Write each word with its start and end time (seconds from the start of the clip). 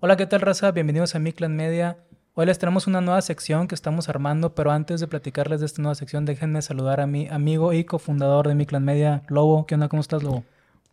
Hola, 0.00 0.16
¿qué 0.16 0.26
tal, 0.26 0.42
raza? 0.42 0.70
Bienvenidos 0.70 1.16
a 1.16 1.18
Miclan 1.18 1.56
Media. 1.56 1.98
Hoy 2.34 2.46
les 2.46 2.56
tenemos 2.60 2.86
una 2.86 3.00
nueva 3.00 3.20
sección 3.20 3.66
que 3.66 3.74
estamos 3.74 4.08
armando, 4.08 4.54
pero 4.54 4.70
antes 4.70 5.00
de 5.00 5.08
platicarles 5.08 5.58
de 5.58 5.66
esta 5.66 5.82
nueva 5.82 5.96
sección, 5.96 6.24
déjenme 6.24 6.62
saludar 6.62 7.00
a 7.00 7.08
mi 7.08 7.26
amigo 7.26 7.72
y 7.72 7.82
cofundador 7.82 8.46
de 8.46 8.54
Miclan 8.54 8.84
Media, 8.84 9.24
Lobo. 9.26 9.66
¿Qué 9.66 9.74
onda? 9.74 9.88
¿Cómo 9.88 10.00
estás, 10.00 10.22
Lobo? 10.22 10.44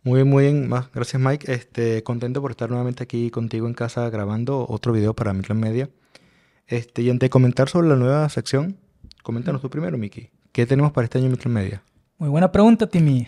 Muy 0.02 0.16
bien, 0.16 0.28
muy 0.28 0.42
bien. 0.42 0.68
Más, 0.68 0.90
gracias, 0.92 1.22
Mike. 1.22 1.52
Este, 1.52 2.02
contento 2.02 2.42
por 2.42 2.50
estar 2.50 2.68
nuevamente 2.68 3.04
aquí 3.04 3.30
contigo 3.30 3.68
en 3.68 3.74
casa 3.74 4.10
grabando 4.10 4.66
otro 4.68 4.92
video 4.92 5.14
para 5.14 5.32
Miclan 5.32 5.60
Media. 5.60 5.88
Este, 6.66 7.02
y 7.02 7.10
antes 7.10 7.26
de 7.26 7.30
comentar 7.30 7.68
sobre 7.68 7.86
la 7.86 7.94
nueva 7.94 8.28
sección, 8.28 8.76
coméntanos 9.22 9.62
tú 9.62 9.70
primero, 9.70 9.96
Miki. 9.96 10.30
¿Qué 10.50 10.66
tenemos 10.66 10.90
para 10.90 11.04
este 11.04 11.18
año 11.18 11.26
en 11.26 11.30
Miclan 11.30 11.54
Media? 11.54 11.80
Muy 12.18 12.28
buena 12.28 12.50
pregunta, 12.50 12.88
Timmy. 12.88 13.24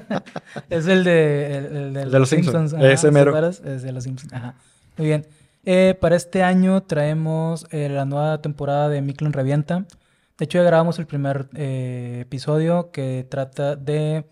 es 0.68 0.86
el 0.86 1.04
de, 1.04 1.56
el, 1.56 1.94
de, 1.94 2.18
los 2.18 2.28
Simpsons. 2.28 2.74
Ese 2.74 3.10
mero. 3.10 3.34
Es 3.48 3.62
de 3.62 3.92
los 3.92 4.04
Simpsons. 4.04 4.34
Ajá. 4.34 4.56
Muy 4.96 5.08
bien. 5.08 5.26
Eh, 5.64 5.96
para 6.00 6.14
este 6.14 6.44
año 6.44 6.82
traemos 6.84 7.66
eh, 7.72 7.88
la 7.88 8.04
nueva 8.04 8.40
temporada 8.40 8.88
de 8.88 9.02
Miclan 9.02 9.32
Revienta. 9.32 9.84
De 10.38 10.44
hecho, 10.44 10.58
ya 10.58 10.64
grabamos 10.64 10.98
el 10.98 11.06
primer 11.06 11.48
eh, 11.54 12.20
episodio 12.22 12.90
que 12.92 13.26
trata 13.28 13.74
de 13.74 14.24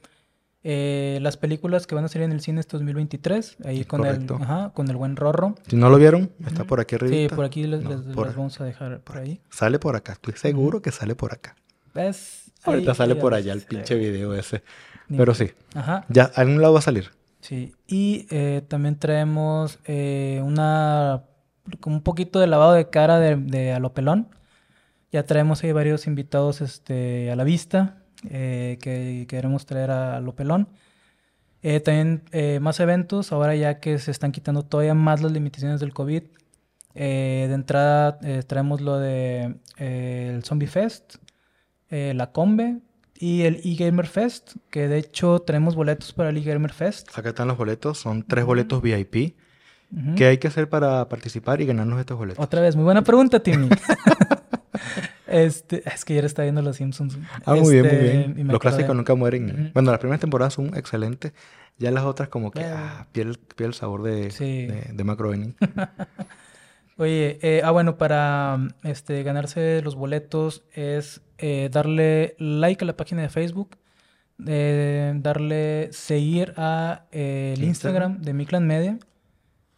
las 0.63 1.37
películas 1.37 1.87
que 1.87 1.95
van 1.95 2.05
a 2.05 2.09
salir 2.09 2.25
en 2.25 2.33
el 2.33 2.41
cine 2.41 2.61
este 2.61 2.77
2023. 2.77 3.57
Ahí 3.65 3.85
con 3.85 4.07
el, 4.07 4.27
con 4.73 4.89
el 4.89 4.97
buen 4.97 5.17
Rorro. 5.17 5.57
Si 5.69 5.77
no 5.77 5.91
lo 5.91 5.99
vieron, 5.99 6.31
está 6.47 6.65
por 6.65 6.81
aquí 6.81 6.95
arriba. 6.95 7.15
Sí, 7.15 7.35
por 7.35 7.45
aquí 7.45 7.65
les, 7.65 7.83
vamos 8.15 8.61
a 8.61 8.65
dejar 8.65 9.01
por, 9.01 9.19
ahí. 9.19 9.41
Sale 9.51 9.79
por 9.79 9.97
acá, 9.97 10.13
estoy 10.13 10.35
seguro 10.35 10.81
que 10.81 10.93
sale 10.93 11.15
por 11.17 11.35
acá. 11.35 11.57
¿Ves? 11.95 12.53
Ahorita 12.63 12.95
sale 12.95 13.17
por 13.17 13.35
allá 13.35 13.53
el 13.53 13.61
pinche 13.63 13.95
video 13.97 14.35
ese. 14.35 14.63
Pero 15.09 15.35
sí. 15.35 15.51
Ajá. 15.75 16.07
Ya, 16.09 16.31
a 16.35 16.41
algún 16.41 16.63
lado 16.63 16.73
va 16.75 16.79
a 16.79 16.83
salir. 16.83 17.11
Sí, 17.45 17.75
y 17.87 18.27
eh, 18.31 18.63
también 18.69 18.99
traemos 18.99 19.79
eh, 19.85 20.41
una 20.43 21.25
un 21.85 22.01
poquito 22.01 22.41
de 22.41 22.47
lavado 22.47 22.73
de 22.73 22.89
cara 22.89 23.19
de, 23.21 23.37
de 23.37 23.71
Alopelón. 23.73 24.31
Ya 25.13 25.27
traemos 25.27 25.63
ahí 25.63 25.71
varios 25.73 26.07
invitados 26.07 26.63
este, 26.63 27.31
a 27.31 27.37
la 27.37 27.45
vista 27.45 28.03
eh, 28.31 28.79
que 28.81 29.27
queremos 29.29 29.67
traer 29.67 29.91
a 29.91 30.17
Alopelón. 30.17 30.69
también 31.85 32.23
más 32.63 32.81
eventos, 32.81 33.31
ahora 33.31 33.55
ya 33.55 33.79
que 33.79 33.99
se 33.99 34.11
están 34.11 34.33
quitando 34.33 34.63
todavía 34.63 34.95
más 34.95 35.21
las 35.21 35.33
limitaciones 35.33 35.81
del 35.81 35.93
COVID. 35.93 36.23
de 36.95 37.53
entrada 37.53 38.21
traemos 38.47 38.81
lo 38.81 38.99
de 38.99 39.57
el 39.77 40.45
Zombie 40.45 40.67
Fest, 40.69 41.17
la 41.91 42.33
Combe, 42.33 42.81
y 43.19 43.43
el 43.43 43.61
eGamer 43.65 44.07
Fest, 44.07 44.57
que 44.71 44.89
de 44.89 44.99
hecho 44.99 45.41
tenemos 45.41 45.75
boletos 45.75 46.13
para 46.13 46.31
el 46.31 46.37
eGamer 46.37 46.73
Fest. 46.73 47.09
Acá 47.17 47.31
están 47.31 47.49
los 47.49 47.57
boletos, 47.57 47.99
son 47.99 48.23
tres 48.23 48.45
boletos 48.45 48.83
VIP. 48.83 49.35
¿Qué 50.17 50.27
hay 50.27 50.39
que 50.39 50.49
hacer 50.49 50.69
para 50.69 51.09
participar 51.09 51.61
y 51.61 51.67
ganarnos 51.67 52.01
estos 52.01 52.19
boletos? 52.19 52.45
Otra 52.45 52.61
vez, 52.61 52.75
muy 52.75 52.85
buena 52.85 53.03
pregunta, 53.03 53.41
Timmy. 53.41 53.69
este, 55.29 55.89
es 55.89 56.05
que 56.05 56.15
ya 56.15 56.23
está 56.23 56.43
viendo 56.43 56.63
los 56.63 56.77
Simpsons. 56.77 57.17
Ah, 57.45 57.55
muy 57.55 57.75
bien, 57.75 57.87
muy 57.87 57.95
este, 57.95 58.33
bien. 58.33 58.49
Los 58.49 58.59
clásicos 58.59 58.97
nunca 58.97 59.15
mueren. 59.15 59.71
Bueno, 59.73 59.93
las 59.93 60.01
primeras 60.01 60.21
temporadas 60.21 60.55
son 60.55 60.77
excelentes. 60.77 61.33
Ya 61.79 61.93
las 61.93 62.05
otras 62.05 62.29
como 62.29 62.51
que 62.51 62.65
ah, 62.65 63.07
piel, 63.13 63.39
el 63.59 63.75
sabor 63.75 64.03
de, 64.03 64.31
de, 64.31 64.91
de 64.93 65.05
Macro 65.05 65.33
Oye, 66.97 67.39
eh, 67.43 67.61
ah, 67.65 67.73
bueno, 67.73 67.99
para 67.99 68.59
este, 68.85 69.23
ganarse 69.25 69.83
los 69.83 69.97
boletos 69.97 70.65
es 70.73 71.23
eh, 71.39 71.69
darle 71.73 72.35
like 72.39 72.85
a 72.85 72.87
la 72.87 72.97
página 72.97 73.23
de 73.23 73.29
Facebook, 73.29 73.77
eh, 74.47 75.13
darle 75.17 75.93
seguir 75.93 76.55
a 76.57 77.07
el 77.13 77.63
Instagram 77.63 78.21
de 78.23 78.35
Miclan 78.35 78.67
Media, 78.67 78.99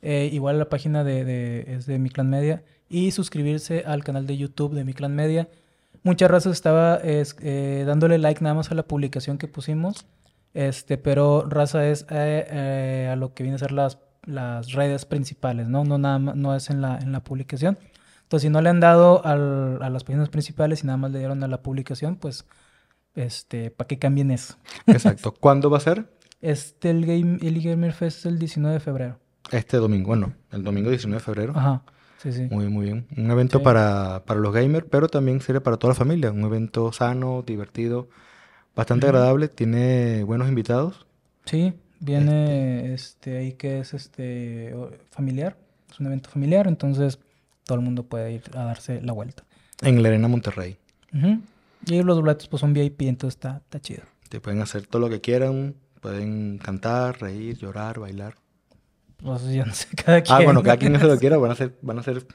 igual 0.03 0.59
la 0.59 0.69
página 0.69 1.03
de, 1.03 1.65
es 1.69 1.87
de 1.87 1.99
Miclan 1.99 2.31
Media, 2.31 2.63
y 2.89 3.11
suscribirse 3.11 3.83
al 3.87 4.05
canal 4.05 4.27
de 4.27 4.37
YouTube 4.37 4.75
de 4.75 4.85
Miclan 4.85 5.15
Media. 5.15 5.49
Muchas 6.03 6.31
razas 6.31 6.53
estaba 6.53 7.01
dándole 7.85 8.19
like 8.19 8.43
nada 8.43 8.55
más 8.55 8.71
a 8.71 8.75
la 8.75 8.85
publicación 8.85 9.39
que 9.39 9.49
pusimos, 9.49 10.07
este, 10.55 10.97
pero 10.97 11.45
raza 11.49 11.87
es 11.89 12.07
a 12.11 13.17
lo 13.17 13.35
que 13.35 13.43
viene 13.43 13.57
a 13.57 13.59
ser 13.59 13.73
las 13.73 13.99
las 14.27 14.73
redes 14.73 15.05
principales, 15.05 15.69
¿no? 15.69 15.85
No, 15.85 15.99
nada 15.99 16.19
no 16.19 16.55
es 16.55 16.69
en 16.69 16.83
la, 16.83 16.99
en 16.99 17.13
la 17.13 17.21
publicación. 17.21 17.79
Entonces, 18.27 18.49
si 18.49 18.51
no 18.51 18.61
le 18.61 18.71
han 18.71 18.81
dado 18.81 19.25
al, 19.25 19.81
a 19.81 19.89
las 19.89 20.03
páginas 20.03 20.31
principales 20.31 20.83
y 20.83 20.87
nada 20.89 20.97
más 20.97 21.13
le 21.13 21.21
dieron 21.21 21.45
a 21.45 21.47
la 21.47 21.63
publicación, 21.63 22.17
pues, 22.17 22.45
este, 23.15 23.71
para 23.71 23.87
que 23.87 24.01
cambien 24.01 24.33
eso. 24.33 24.57
Exacto. 24.89 25.33
¿Cuándo 25.33 25.71
va 25.71 25.77
a 25.77 25.81
ser? 25.81 26.11
Este, 26.41 26.91
el, 26.91 27.07
Game, 27.07 27.39
el 27.41 27.63
Gamer 27.63 27.93
Fest 27.93 28.19
es 28.19 28.27
el 28.27 28.41
19 28.41 28.75
de 28.75 28.81
febrero. 28.81 29.21
Este 29.53 29.77
domingo, 29.77 30.09
bueno, 30.09 30.33
el 30.51 30.65
domingo 30.65 30.91
19 30.91 31.21
de 31.21 31.25
febrero. 31.25 31.53
Ajá. 31.55 31.85
Sí, 32.19 32.33
sí. 32.33 32.49
Muy, 32.51 32.69
muy 32.69 32.87
bien. 32.87 33.07
Un 33.17 33.31
evento 33.31 33.63
para, 33.63 34.25
para, 34.27 34.41
los 34.41 34.53
gamers, 34.53 34.87
pero 34.91 35.07
también 35.07 35.41
sirve 35.41 35.61
para 35.61 35.77
toda 35.77 35.93
la 35.93 35.95
familia. 35.95 36.33
Un 36.33 36.43
evento 36.43 36.91
sano, 36.91 37.45
divertido, 37.47 38.09
bastante 38.75 39.07
agradable. 39.07 39.47
Tiene 39.47 40.25
buenos 40.25 40.49
invitados. 40.49 41.07
Sí. 41.45 41.75
Viene 42.01 42.93
este. 42.93 43.39
ahí 43.39 43.53
que 43.53 43.79
es 43.79 43.95
este 43.95 44.75
familiar, 45.11 45.57
es 45.91 46.01
un 46.01 46.07
evento 46.07 46.29
familiar, 46.29 46.67
entonces 46.67 47.21
todo 47.67 47.79
el 47.79 47.85
mundo 47.85 48.05
puede 48.05 48.33
ir 48.33 48.43
a 48.55 48.65
darse 48.65 49.03
la 49.03 49.13
vuelta. 49.13 49.45
En 49.83 50.03
la 50.03 50.09
Arena 50.09 50.29
Monterrey. 50.29 50.79
Y 51.87 52.03
los 52.03 52.21
boletos 52.21 52.49
pues 52.49 52.61
son 52.61 52.73
VIP, 52.73 53.03
entonces 53.03 53.37
está, 53.37 53.59
está 53.59 53.81
chido. 53.81 54.03
Te 54.29 54.41
pueden 54.41 54.63
hacer 54.63 54.87
todo 54.87 55.01
lo 55.01 55.09
que 55.09 55.21
quieran, 55.21 55.75
pueden 56.01 56.59
cantar, 56.59 57.21
reír, 57.21 57.59
llorar, 57.59 57.99
bailar. 57.99 58.37
Pues 59.19 59.43
yo 59.49 59.67
no 59.67 59.75
sé, 59.75 59.89
cada 60.05 60.23
quien. 60.23 60.37
Ah, 60.37 60.43
bueno, 60.43 60.63
cada 60.63 60.77
quien 60.77 60.99
se 60.99 61.07
lo 61.07 61.19
quiera, 61.19 61.37
van 61.37 61.51
a 61.51 61.55
ser, 61.55 61.77
van 61.83 61.99
a 61.99 62.03
ser 62.03 62.27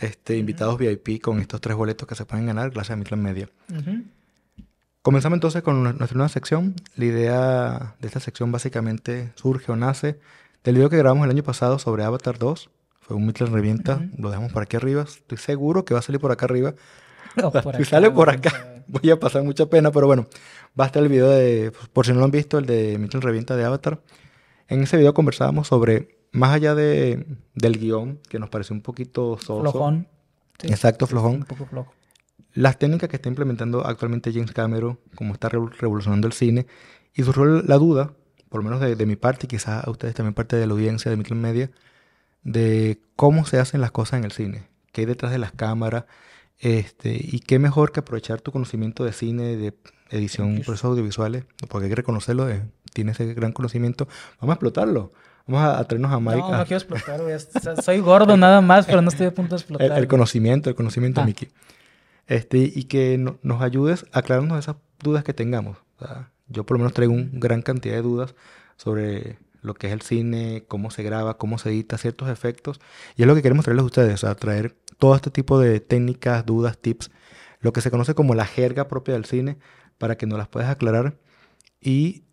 este, 0.00 0.36
invitados 0.36 0.78
VIP 0.78 1.20
con 1.22 1.40
estos 1.40 1.60
tres 1.60 1.76
boletos 1.76 2.06
que 2.08 2.14
se 2.14 2.24
pueden 2.24 2.46
ganar 2.46 2.70
gracias 2.70 2.92
a 2.92 2.96
Mitlan 2.96 3.22
Media. 3.22 3.48
Comenzamos 5.02 5.36
entonces 5.36 5.62
con 5.62 5.82
nuestra 5.82 6.16
nueva 6.16 6.28
sección. 6.28 6.74
La 6.96 7.04
idea 7.04 7.96
de 8.00 8.06
esta 8.06 8.20
sección 8.20 8.50
básicamente 8.52 9.32
surge 9.34 9.70
o 9.70 9.76
nace 9.76 10.18
del 10.62 10.76
video 10.76 10.88
que 10.88 10.96
grabamos 10.96 11.24
el 11.26 11.30
año 11.30 11.42
pasado 11.42 11.78
sobre 11.78 12.04
Avatar 12.04 12.38
2. 12.38 12.70
Fue 13.06 13.16
un 13.16 13.26
Mitchell 13.26 13.48
Revienta, 13.48 14.00
lo 14.18 14.30
dejamos 14.30 14.52
por 14.52 14.62
aquí 14.62 14.76
arriba. 14.76 15.02
Estoy 15.02 15.38
seguro 15.38 15.84
que 15.84 15.94
va 15.94 16.00
a 16.00 16.02
salir 16.02 16.20
por 16.20 16.32
acá 16.32 16.46
arriba. 16.46 16.74
si 17.76 17.84
sale 17.84 18.10
por 18.10 18.30
acá, 18.30 18.82
voy 18.86 19.10
a 19.10 19.18
pasar 19.18 19.42
mucha 19.42 19.66
pena, 19.66 19.90
pero 19.90 20.06
bueno, 20.06 20.26
va 20.78 20.84
a 20.84 20.86
estar 20.86 21.02
el 21.02 21.08
video 21.08 21.30
de, 21.30 21.72
por 21.92 22.06
si 22.06 22.12
no 22.12 22.18
lo 22.18 22.24
han 22.24 22.30
visto, 22.30 22.58
el 22.58 22.66
de 22.66 22.98
Mitchell 22.98 23.22
Revienta 23.22 23.56
de 23.56 23.64
Avatar. 23.64 24.00
En 24.68 24.82
ese 24.82 24.96
video 24.96 25.14
conversábamos 25.14 25.68
sobre, 25.68 26.16
más 26.32 26.52
allá 26.52 26.74
de, 26.74 27.26
del 27.54 27.78
guion, 27.78 28.20
que 28.28 28.38
nos 28.38 28.48
pareció 28.48 28.74
un 28.74 28.82
poquito 28.82 29.36
soso. 29.38 29.60
Flojón. 29.60 30.08
Exacto, 30.62 31.06
flojón. 31.06 31.34
Un 31.34 31.44
poco 31.44 31.66
flojo 31.66 31.92
las 32.54 32.78
técnicas 32.78 33.08
que 33.08 33.16
está 33.16 33.28
implementando 33.28 33.84
actualmente 33.84 34.32
James 34.32 34.52
Cameron, 34.52 34.98
como 35.16 35.34
está 35.34 35.48
revolucionando 35.48 36.26
el 36.26 36.32
cine, 36.32 36.66
y 37.12 37.22
surgió 37.24 37.44
la 37.44 37.76
duda, 37.76 38.12
por 38.48 38.62
lo 38.62 38.70
menos 38.70 38.80
de, 38.80 39.06
mi 39.06 39.16
parte, 39.16 39.46
y 39.46 39.48
quizás 39.48 39.84
a 39.86 39.90
ustedes 39.90 40.14
también 40.14 40.34
parte 40.34 40.56
de 40.56 40.66
la 40.66 40.72
audiencia 40.72 41.10
de 41.10 41.16
Mittel 41.16 41.36
Media, 41.36 41.70
de 42.44 43.00
cómo 43.16 43.44
se 43.44 43.58
hacen 43.58 43.80
las 43.80 43.90
cosas 43.90 44.18
en 44.18 44.24
el 44.24 44.32
cine, 44.32 44.68
qué 44.92 45.02
hay 45.02 45.06
detrás 45.06 45.32
de 45.32 45.38
las 45.38 45.52
cámaras, 45.52 46.04
este, 46.60 47.18
y 47.20 47.40
qué 47.40 47.58
mejor 47.58 47.92
que 47.92 48.00
aprovechar 48.00 48.40
tu 48.40 48.52
conocimiento 48.52 49.04
de 49.04 49.12
cine, 49.12 49.56
de 49.56 49.74
edición, 50.10 50.56
procesos 50.64 50.90
audiovisuales, 50.90 51.44
porque 51.68 51.86
hay 51.86 51.90
que 51.90 51.96
reconocerlo, 51.96 52.48
eh, 52.48 52.62
tiene 52.92 53.12
ese 53.12 53.34
gran 53.34 53.52
conocimiento, 53.52 54.06
vamos 54.40 54.52
a 54.52 54.54
explotarlo. 54.54 55.12
Vamos 55.46 55.62
a, 55.62 55.84
traernos 55.84 56.10
a 56.10 56.20
Mike. 56.20 56.38
No, 56.38 56.56
no 56.56 56.64
quiero 56.64 56.78
explotar, 56.78 57.20
soy 57.82 58.00
gordo 58.00 58.34
nada 58.34 58.62
más, 58.62 58.86
pero 58.86 59.02
no 59.02 59.10
estoy 59.10 59.26
a 59.26 59.34
punto 59.34 59.56
de 59.56 59.60
explotar. 59.60 59.98
El, 59.98 60.08
conocimiento, 60.08 60.70
el 60.70 60.74
conocimiento, 60.74 61.20
ah. 61.20 61.26
Mickey 61.26 61.50
este, 62.26 62.58
y 62.58 62.84
que 62.84 63.18
nos 63.18 63.62
ayudes 63.62 64.06
a 64.12 64.20
aclararnos 64.20 64.58
esas 64.58 64.76
dudas 65.02 65.24
que 65.24 65.34
tengamos. 65.34 65.78
yo 66.48 66.64
por 66.64 66.76
lo 66.76 66.78
menos 66.78 66.94
traigo 66.94 67.12
una 67.12 67.28
gran 67.32 67.62
cantidad 67.62 67.94
de 67.94 68.02
dudas 68.02 68.34
sobre 68.76 69.38
lo 69.64 69.74
que 69.74 69.88
es 69.88 69.92
el 69.92 70.02
cine, 70.02 70.64
cómo 70.68 70.90
se 70.90 71.02
graba, 71.02 71.38
cómo 71.38 71.58
se 71.58 71.70
edita, 71.70 71.98
ciertos 71.98 72.28
efectos. 72.28 72.80
Y 73.16 73.22
es 73.22 73.28
lo 73.28 73.34
que 73.34 73.42
queremos 73.42 73.64
traerles 73.64 73.82
a 73.82 73.86
ustedes, 73.86 74.24
a 74.24 74.34
traer 74.34 74.76
todo 74.98 75.14
este 75.16 75.30
tipo 75.30 75.58
de 75.58 75.80
técnicas, 75.80 76.46
dudas, 76.46 76.78
tips, 76.78 77.10
lo 77.60 77.72
que 77.72 77.80
se 77.80 77.90
conoce 77.90 78.14
como 78.14 78.34
la 78.34 78.46
jerga 78.46 78.88
propia 78.88 79.14
del 79.14 79.24
cine, 79.24 79.58
para 79.98 80.16
que 80.16 80.26
nos 80.26 80.38
las 80.38 80.48
puedas 80.48 80.70
aclarar. 80.70 81.16
Y, 81.80 82.24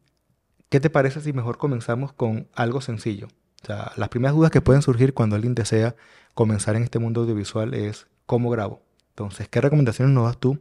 ¿qué 0.70 0.80
te 0.80 0.90
parece 0.90 1.22
si 1.22 1.34
mejor 1.34 1.58
comenzamos 1.58 2.14
con 2.14 2.48
algo 2.54 2.82
sencillo? 2.82 3.28
O 3.64 3.66
sea, 3.66 3.92
las 3.96 4.10
primeras 4.10 4.36
dudas 4.36 4.52
que 4.52 4.62
pueden 4.62 4.82
surgir 4.82 5.14
cuando 5.14 5.36
alguien 5.36 5.56
desea 5.56 5.96
comenzar 6.34 6.76
en 6.76 6.84
este 6.84 7.00
mundo 7.00 7.22
audiovisual 7.22 7.74
es 7.74 8.08
cómo 8.26 8.50
grabo. 8.50 8.82
Entonces, 9.10 9.48
¿qué 9.48 9.62
recomendaciones 9.62 10.14
nos 10.14 10.26
das 10.26 10.40
tú 10.40 10.60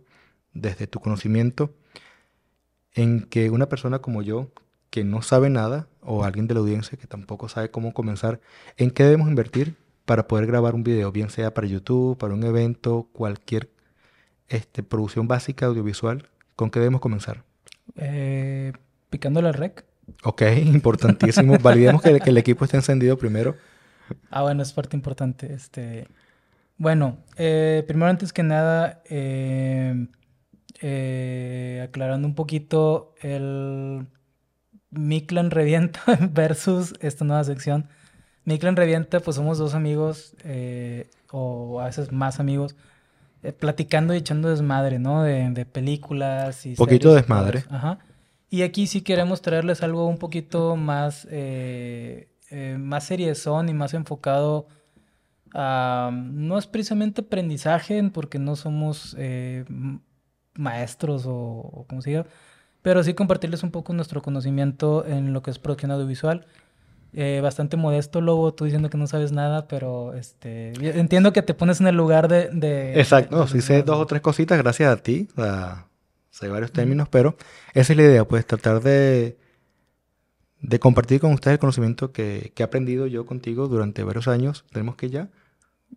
desde 0.53 0.87
tu 0.87 1.01
conocimiento 1.01 1.75
en 2.93 3.23
que 3.23 3.51
una 3.51 3.69
persona 3.69 4.01
como 4.01 4.23
yo, 4.23 4.51
que 4.91 5.05
no 5.05 5.23
sabe 5.23 5.51
nada, 5.51 5.87
o 6.03 6.25
alguien 6.25 6.47
de 6.49 6.55
la 6.55 6.61
audiencia 6.61 6.99
que 6.99 7.07
tampoco 7.07 7.49
sabe 7.49 7.71
cómo 7.71 7.95
comenzar, 7.95 8.41
¿en 8.77 8.91
qué 8.91 9.05
debemos 9.05 9.29
invertir 9.29 9.77
para 10.05 10.27
poder 10.27 10.47
grabar 10.47 10.75
un 10.75 10.83
video, 10.83 11.13
bien 11.13 11.31
sea 11.31 11.55
para 11.55 11.67
YouTube, 11.67 12.19
para 12.19 12.35
un 12.35 12.43
evento, 12.43 13.09
cualquier 13.13 13.71
este, 14.49 14.83
producción 14.83 15.29
básica 15.29 15.67
audiovisual? 15.67 16.29
¿Con 16.57 16.71
qué 16.71 16.81
debemos 16.81 17.01
comenzar? 17.01 17.45
Eh, 17.97 18.73
picando 19.09 19.41
la 19.41 19.53
rec. 19.53 19.85
Ok, 20.25 20.43
importantísimo. 20.65 21.57
Validemos 21.59 22.03
que, 22.03 22.19
que, 22.21 22.31
el 22.31 22.39
equipo 22.39 22.65
esté 22.65 22.77
encendido 22.77 23.17
primero. 23.17 23.55
Ah, 24.31 24.43
bueno, 24.43 24.63
es 24.63 24.73
parte 24.73 24.97
importante. 24.97 25.53
Este, 25.53 26.09
bueno, 26.77 27.19
eh, 27.37 27.85
primero 27.87 28.11
antes 28.11 28.33
que 28.33 28.43
nada, 28.43 29.03
eh, 29.09 30.07
aclarando 31.85 32.27
un 32.27 32.35
poquito 32.35 33.15
el 33.21 34.07
Miklan 34.91 35.51
Revienta 35.51 36.03
versus 36.33 36.95
esta 37.01 37.25
nueva 37.25 37.45
sección. 37.45 37.89
Miklan 38.45 38.77
Revienta, 38.77 39.21
pues 39.21 39.37
somos 39.37 39.59
dos 39.59 39.75
amigos, 39.75 40.35
o 41.31 41.81
a 41.81 41.87
veces 41.87 42.11
más 42.11 42.41
amigos, 42.41 42.75
platicando 43.59 44.15
y 44.15 44.19
echando 44.19 44.49
desmadre, 44.49 44.99
¿no? 44.99 45.23
De, 45.23 45.67
películas 45.67 46.65
y... 46.67 46.75
Poquito 46.75 47.15
desmadre. 47.15 47.65
Ajá. 47.69 47.99
Y 48.49 48.63
aquí 48.63 48.87
sí 48.87 49.03
queremos 49.03 49.43
traerles 49.43 49.83
algo 49.83 50.07
un 50.07 50.19
poquito 50.19 50.75
más, 50.77 51.29
más 52.79 53.05
seriezón 53.05 53.69
y 53.69 53.75
más 53.75 53.95
enfocado 53.95 54.67
no 55.53 56.59
es 56.59 56.67
precisamente 56.67 57.23
aprendizaje, 57.23 58.03
porque 58.13 58.39
no 58.39 58.57
somos 58.57 59.17
eh, 59.19 59.65
maestros 60.55 61.25
o, 61.27 61.85
como 61.89 62.03
se 62.03 62.11
diga, 62.11 62.27
pero 62.83 63.03
sí 63.03 63.15
compartirles 63.15 63.63
un 63.63 63.71
poco 63.71 63.93
nuestro 63.93 64.23
conocimiento 64.23 65.05
en 65.07 65.33
lo 65.33 65.43
que 65.43 65.51
es 65.51 65.59
producción 65.59 65.91
audiovisual. 65.91 66.47
Eh, 67.13 67.41
bastante 67.43 67.77
modesto, 67.77 68.21
Lobo, 68.21 68.55
tú 68.55 68.65
diciendo 68.65 68.89
que 68.89 68.97
no 68.97 69.09
sabes 69.09 69.33
nada, 69.33 69.67
pero 69.67 70.15
este 70.15 70.73
entiendo 70.99 71.33
que 71.33 71.43
te 71.43 71.55
pones 71.55 71.81
en 71.81 71.89
el 71.89 71.97
lugar 71.97 72.29
de... 72.29 72.99
Exacto, 73.01 73.37
no, 73.37 73.49
sí 73.49 73.61
sé 73.61 73.83
dos 73.83 73.99
o 73.99 74.07
tres 74.07 74.21
cositas 74.23 74.57
gracias 74.59 74.93
a 74.93 74.97
ti, 75.03 75.27
sé 76.31 76.49
varios 76.49 76.71
términos, 76.73 77.09
pero 77.09 77.37
esa 77.75 77.93
es 77.93 77.97
la 77.97 78.05
idea, 78.05 78.25
pues 78.25 78.47
tratar 78.47 78.81
de, 78.81 79.37
de 80.61 80.79
compartir 80.79 81.21
con 81.21 81.33
ustedes 81.33 81.55
el 81.55 81.59
conocimiento 81.59 82.13
que, 82.13 82.53
que 82.55 82.63
he 82.63 82.65
aprendido 82.65 83.09
yo 83.09 83.27
contigo 83.27 83.67
durante 83.67 84.05
varios 84.05 84.29
años. 84.29 84.65
Tenemos 84.71 84.95
que 84.95 85.11
ya 85.11 85.31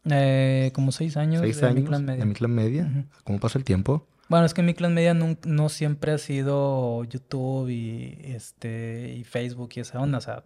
eh, 0.09 0.71
como 0.74 0.91
seis 0.91 1.18
años. 1.18 1.41
Seis 1.41 1.62
de 1.62 1.68
años 1.68 2.01
Media. 2.01 2.15
de 2.15 2.25
mi 2.25 2.33
clan 2.33 2.51
media. 2.56 3.06
¿Cómo 3.24 3.39
pasa 3.39 3.59
el 3.59 3.63
tiempo? 3.63 4.07
Bueno, 4.30 4.46
es 4.46 4.54
que 4.54 4.64
mi 4.64 4.74
clan 4.74 4.94
media 4.94 5.14
no, 5.14 5.70
siempre 5.70 6.14
ha 6.14 6.18
sido 6.18 7.04
YouTube 7.04 7.70
y, 7.70 8.18
este, 8.24 9.14
y 9.18 9.24
Facebook 9.24 9.72
y 9.75 9.81
esa 9.81 10.00
onda. 10.00 10.18
O 10.18 10.22
sea, 10.22 10.44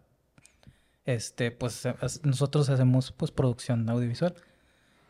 este, 1.06 1.52
pues 1.52 1.88
nosotros 2.24 2.70
hacemos 2.70 3.12
pues 3.12 3.32
producción 3.32 3.90
audiovisual. 3.90 4.36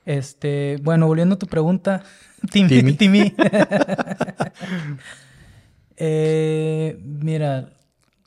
Este, 0.06 0.78
bueno, 0.84 1.08
volviendo 1.08 1.36
a 1.36 1.40
tu 1.40 1.48
pregunta, 1.48 2.04
Timmy. 2.52 2.94
Timmy. 2.94 3.36
eh, 5.98 6.98
mira, 7.02 7.70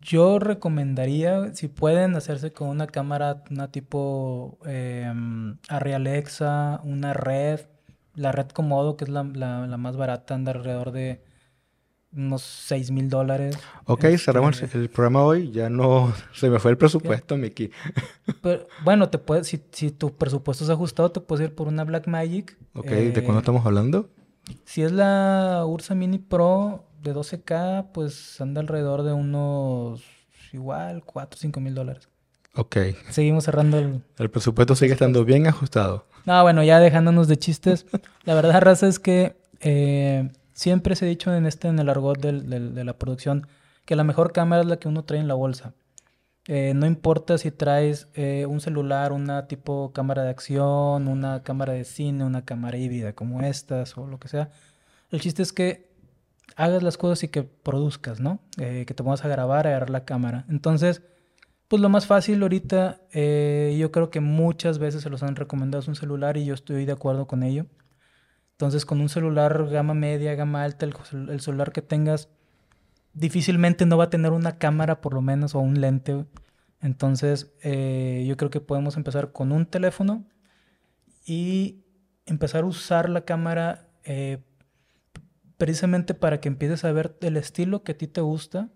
yo 0.03 0.39
recomendaría, 0.39 1.55
si 1.55 1.69
pueden, 1.69 2.17
hacerse 2.17 2.53
con 2.53 2.69
una 2.69 2.87
cámara, 2.87 3.45
una 3.51 3.71
tipo 3.71 4.59
eh, 4.67 5.13
Arri 5.69 5.93
Alexa, 5.93 6.81
una 6.85 7.13
red. 7.13 7.61
La 8.21 8.33
red 8.33 8.49
Comodo, 8.49 8.97
que 8.97 9.05
es 9.05 9.11
la, 9.11 9.25
más 9.25 9.97
barata, 9.97 10.35
anda 10.35 10.53
alrededor 10.53 10.93
de 10.93 11.23
unos 12.13 12.43
6 12.43 12.91
mil 12.91 13.09
dólares. 13.09 13.59
Ok, 13.87 14.05
cerramos 14.19 14.61
este, 14.61 14.79
el 14.79 14.91
programa 14.91 15.23
hoy. 15.23 15.51
Ya 15.53 15.71
no 15.71 16.13
se 16.35 16.51
me 16.51 16.59
fue 16.59 16.73
el 16.73 16.77
presupuesto, 16.77 17.37
Miki. 17.37 17.71
bueno, 18.85 19.09
te 19.09 19.19
puedes, 19.19 19.47
si, 19.47 19.63
si, 19.73 19.91
tu 19.91 20.13
presupuesto 20.15 20.65
es 20.65 20.71
ajustado, 20.71 21.11
te 21.11 21.21
puedes 21.21 21.49
ir 21.49 21.55
por 21.55 21.69
una 21.69 21.85
Black 21.85 22.09
Magic. 22.09 22.59
Ok, 22.75 22.89
¿de 22.89 23.13
cuándo 23.23 23.39
eh, 23.39 23.39
estamos 23.39 23.65
hablando? 23.65 24.11
Si 24.65 24.83
es 24.83 24.93
la 24.93 25.65
Ursa 25.67 25.95
Mini 25.95 26.19
Pro, 26.19 26.85
de 27.03 27.15
12K, 27.15 27.89
pues 27.93 28.39
anda 28.41 28.61
alrededor 28.61 29.03
de 29.03 29.13
unos 29.13 30.03
igual 30.53 31.05
4 31.05 31.37
o 31.37 31.41
5 31.41 31.61
mil 31.61 31.75
dólares. 31.75 32.09
Ok. 32.55 32.77
Seguimos 33.11 33.45
cerrando 33.45 33.79
el... 33.79 34.03
El 34.19 34.31
presupuesto 34.31 34.75
sigue 34.75 34.93
estando 34.93 35.25
bien 35.25 35.47
ajustado. 35.47 36.05
No, 36.31 36.45
bueno, 36.45 36.63
ya 36.63 36.79
dejándonos 36.79 37.27
de 37.27 37.37
chistes. 37.39 37.87
la 38.25 38.35
verdad, 38.35 38.61
Raza, 38.61 38.87
es 38.87 39.01
que 39.01 39.35
eh, 39.59 40.31
siempre 40.53 40.95
se 40.95 41.05
ha 41.05 41.09
dicho 41.09 41.35
en 41.35 41.45
este, 41.45 41.67
en 41.67 41.81
el 41.81 41.89
argot 41.89 42.21
de 42.21 42.85
la 42.85 42.93
producción, 42.97 43.49
que 43.85 43.97
la 43.97 44.05
mejor 44.05 44.33
cámara 44.33 44.63
es 44.63 44.69
la 44.69 44.77
que 44.77 44.87
uno 44.87 45.03
trae 45.03 45.19
en 45.19 45.27
la 45.27 45.35
bolsa. 45.35 45.75
Eh, 46.47 46.73
no 46.73 46.87
importa 46.87 47.37
si 47.37 47.51
traes 47.51 48.07
eh, 48.15 48.47
un 48.49 48.61
celular, 48.61 49.11
una 49.11 49.49
tipo 49.49 49.93
cámara 49.93 50.23
de 50.23 50.31
acción, 50.31 51.09
una 51.09 51.43
cámara 51.43 51.73
de 51.73 51.83
cine, 51.83 52.23
una 52.23 52.45
cámara 52.45 52.79
híbrida 52.79 53.13
como 53.13 53.43
estas 53.43 53.99
o 53.99 54.07
lo 54.07 54.21
que 54.21 54.29
sea. 54.29 54.51
El 55.11 55.21
chiste 55.21 55.43
es 55.43 55.53
que 55.53 55.91
hagas 56.55 56.85
las 56.85 56.97
cosas 56.97 57.25
y 57.25 57.29
que 57.29 57.43
produzcas, 57.43 58.21
¿no? 58.21 58.39
Eh, 58.57 58.85
que 58.87 58.95
te 58.95 59.03
pongas 59.03 59.25
a 59.25 59.29
grabar, 59.29 59.67
a 59.67 59.71
agarrar 59.71 59.91
la 59.91 60.05
cámara. 60.05 60.45
Entonces, 60.49 61.03
pues 61.71 61.81
lo 61.81 61.89
más 61.89 62.09
fácil 62.09 62.43
ahorita, 62.43 63.01
eh, 63.13 63.77
yo 63.79 63.93
creo 63.93 64.11
que 64.11 64.19
muchas 64.19 64.81
veces 64.81 65.05
se 65.05 65.09
los 65.09 65.23
han 65.23 65.37
recomendado 65.37 65.81
es 65.81 65.87
un 65.87 65.95
celular 65.95 66.37
y 66.37 66.45
yo 66.45 66.53
estoy 66.53 66.85
de 66.85 66.91
acuerdo 66.91 67.29
con 67.29 67.45
ello. 67.45 67.67
Entonces, 68.55 68.85
con 68.85 69.01
un 69.01 69.09
celular 69.09 69.69
gama 69.71 69.95
media, 69.95 70.35
gama 70.35 70.65
alta, 70.65 70.85
el, 70.85 71.41
celular 71.41 71.71
que 71.71 71.81
tengas, 71.81 72.29
difícilmente 73.13 73.87
no 73.87 73.97
va 73.97 74.05
a 74.05 74.11
tener 74.11 74.33
una 74.33 74.59
cámara 74.59 75.01
por 75.01 75.15
lo 75.15 75.23
menos 75.23 75.55
o 75.55 75.61
un 75.61 75.81
lente. 75.81 76.27
Entonces, 76.81 77.53
eh, 77.63 78.25
yo 78.27 78.37
creo 78.37 78.51
que 78.51 78.61
podemos 78.61 78.97
empezar 78.97 79.31
con 79.31 79.53
un 79.53 79.65
teléfono 79.65 80.25
y 81.25 81.85
empezar 82.27 82.65
a 82.65 82.67
usar 82.67 83.09
la 83.09 83.21
cámara 83.21 83.87
precisamente 85.57 86.15
para 86.15 86.41
que 86.41 86.49
empieces 86.49 86.85
a 86.85 86.91
ver 86.91 87.17
el 87.21 87.37
estilo 87.37 87.85
que 87.85 87.93
a 87.93 87.97
ti 87.97 88.09
te 88.09 88.23
gusta 88.23 88.71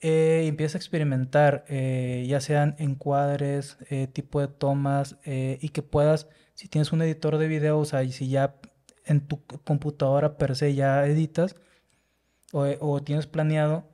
eh, 0.00 0.42
y 0.44 0.48
empieces 0.48 0.76
a 0.76 0.78
experimentar, 0.78 1.64
eh, 1.68 2.24
ya 2.26 2.40
sean 2.40 2.74
encuadres, 2.78 3.76
eh, 3.90 4.06
tipo 4.06 4.40
de 4.40 4.48
tomas, 4.48 5.16
y 5.24 5.68
que 5.70 5.82
puedas, 5.82 6.28
si 6.54 6.68
tienes 6.68 6.92
un 6.92 7.02
editor 7.02 7.36
de 7.38 7.48
video, 7.48 7.78
o 7.78 7.84
sea, 7.84 8.02
y 8.02 8.12
si 8.12 8.28
ya 8.28 8.56
en 9.04 9.20
tu 9.20 9.44
computadora 9.64 10.38
per 10.38 10.56
se 10.56 10.74
ya 10.74 11.06
editas 11.06 11.56
o, 12.52 13.02
tienes 13.02 13.26
planeado, 13.26 13.84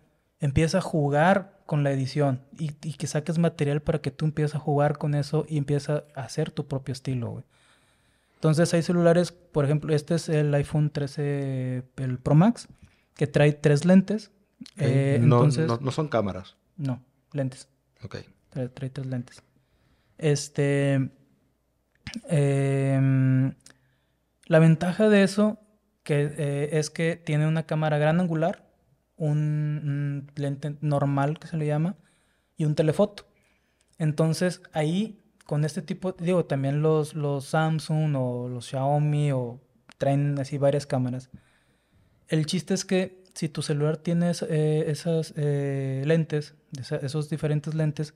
empieza 0.40 0.78
a 0.78 0.80
jugar 0.80 1.60
con 1.66 1.82
la 1.82 1.90
edición 1.92 2.42
y, 2.58 2.70
que 2.70 3.06
saques 3.06 3.38
material 3.38 3.82
para 3.82 4.00
que 4.00 4.10
tú 4.10 4.24
empieces 4.26 4.54
a 4.54 4.60
jugar 4.60 4.98
con 4.98 5.14
eso 5.14 5.44
y 5.48 5.58
empieces 5.58 5.90
a 5.90 6.04
hacer 6.14 6.50
tu 6.50 6.66
propio 6.68 6.92
estilo, 6.92 7.30
güey. 7.30 7.44
Entonces 8.34 8.72
hay 8.74 8.82
celulares, 8.82 9.32
por 9.32 9.64
ejemplo, 9.64 9.94
este 9.94 10.14
es 10.14 10.28
el 10.28 10.54
iPhone 10.54 10.90
13, 10.90 11.82
el 11.96 12.18
Pro 12.18 12.34
Max, 12.34 12.68
que 13.14 13.26
trae 13.26 13.52
tres 13.52 13.84
lentes. 13.84 14.30
Eh, 14.76 15.18
no, 15.20 15.46
no, 15.46 15.90
son 15.90 16.08
cámaras. 16.08 16.56
No, 16.76 17.02
lentes. 17.32 17.68
Ok. 18.02 18.16
Trae, 18.50 18.68
tres 18.68 19.06
lentes. 19.06 19.42
Este. 20.18 21.10
Em, 22.28 23.54
la 24.46 24.58
ventaja 24.58 25.08
de 25.08 25.22
eso 25.22 25.58
que, 26.02 26.32
eh, 26.36 26.78
es 26.78 26.90
que 26.90 27.16
tiene 27.16 27.46
una 27.46 27.64
cámara 27.64 27.98
gran 27.98 28.20
angular, 28.20 28.70
un 29.16 30.30
lente 30.36 30.76
normal 30.80 31.38
que 31.38 31.48
se 31.48 31.56
le 31.56 31.66
llama, 31.66 31.96
y 32.56 32.64
un 32.64 32.74
telefoto. 32.74 33.26
Entonces 33.98 34.62
ahí 34.72 35.22
con 35.46 35.64
este 35.64 35.80
tipo, 35.80 36.12
digo, 36.12 36.44
también 36.44 36.82
los, 36.82 37.14
los 37.14 37.46
Samsung 37.46 38.16
o 38.16 38.48
los 38.48 38.66
Xiaomi 38.66 39.32
o 39.32 39.60
traen 39.96 40.38
así 40.38 40.58
varias 40.58 40.86
cámaras. 40.86 41.30
El 42.28 42.46
chiste 42.46 42.74
es 42.74 42.84
que 42.84 43.24
si 43.36 43.50
tu 43.50 43.60
celular 43.60 43.98
tiene 43.98 44.32
eh, 44.48 44.84
esas 44.88 45.34
eh, 45.36 46.02
lentes, 46.06 46.54
esos 47.02 47.28
diferentes 47.28 47.74
lentes, 47.74 48.14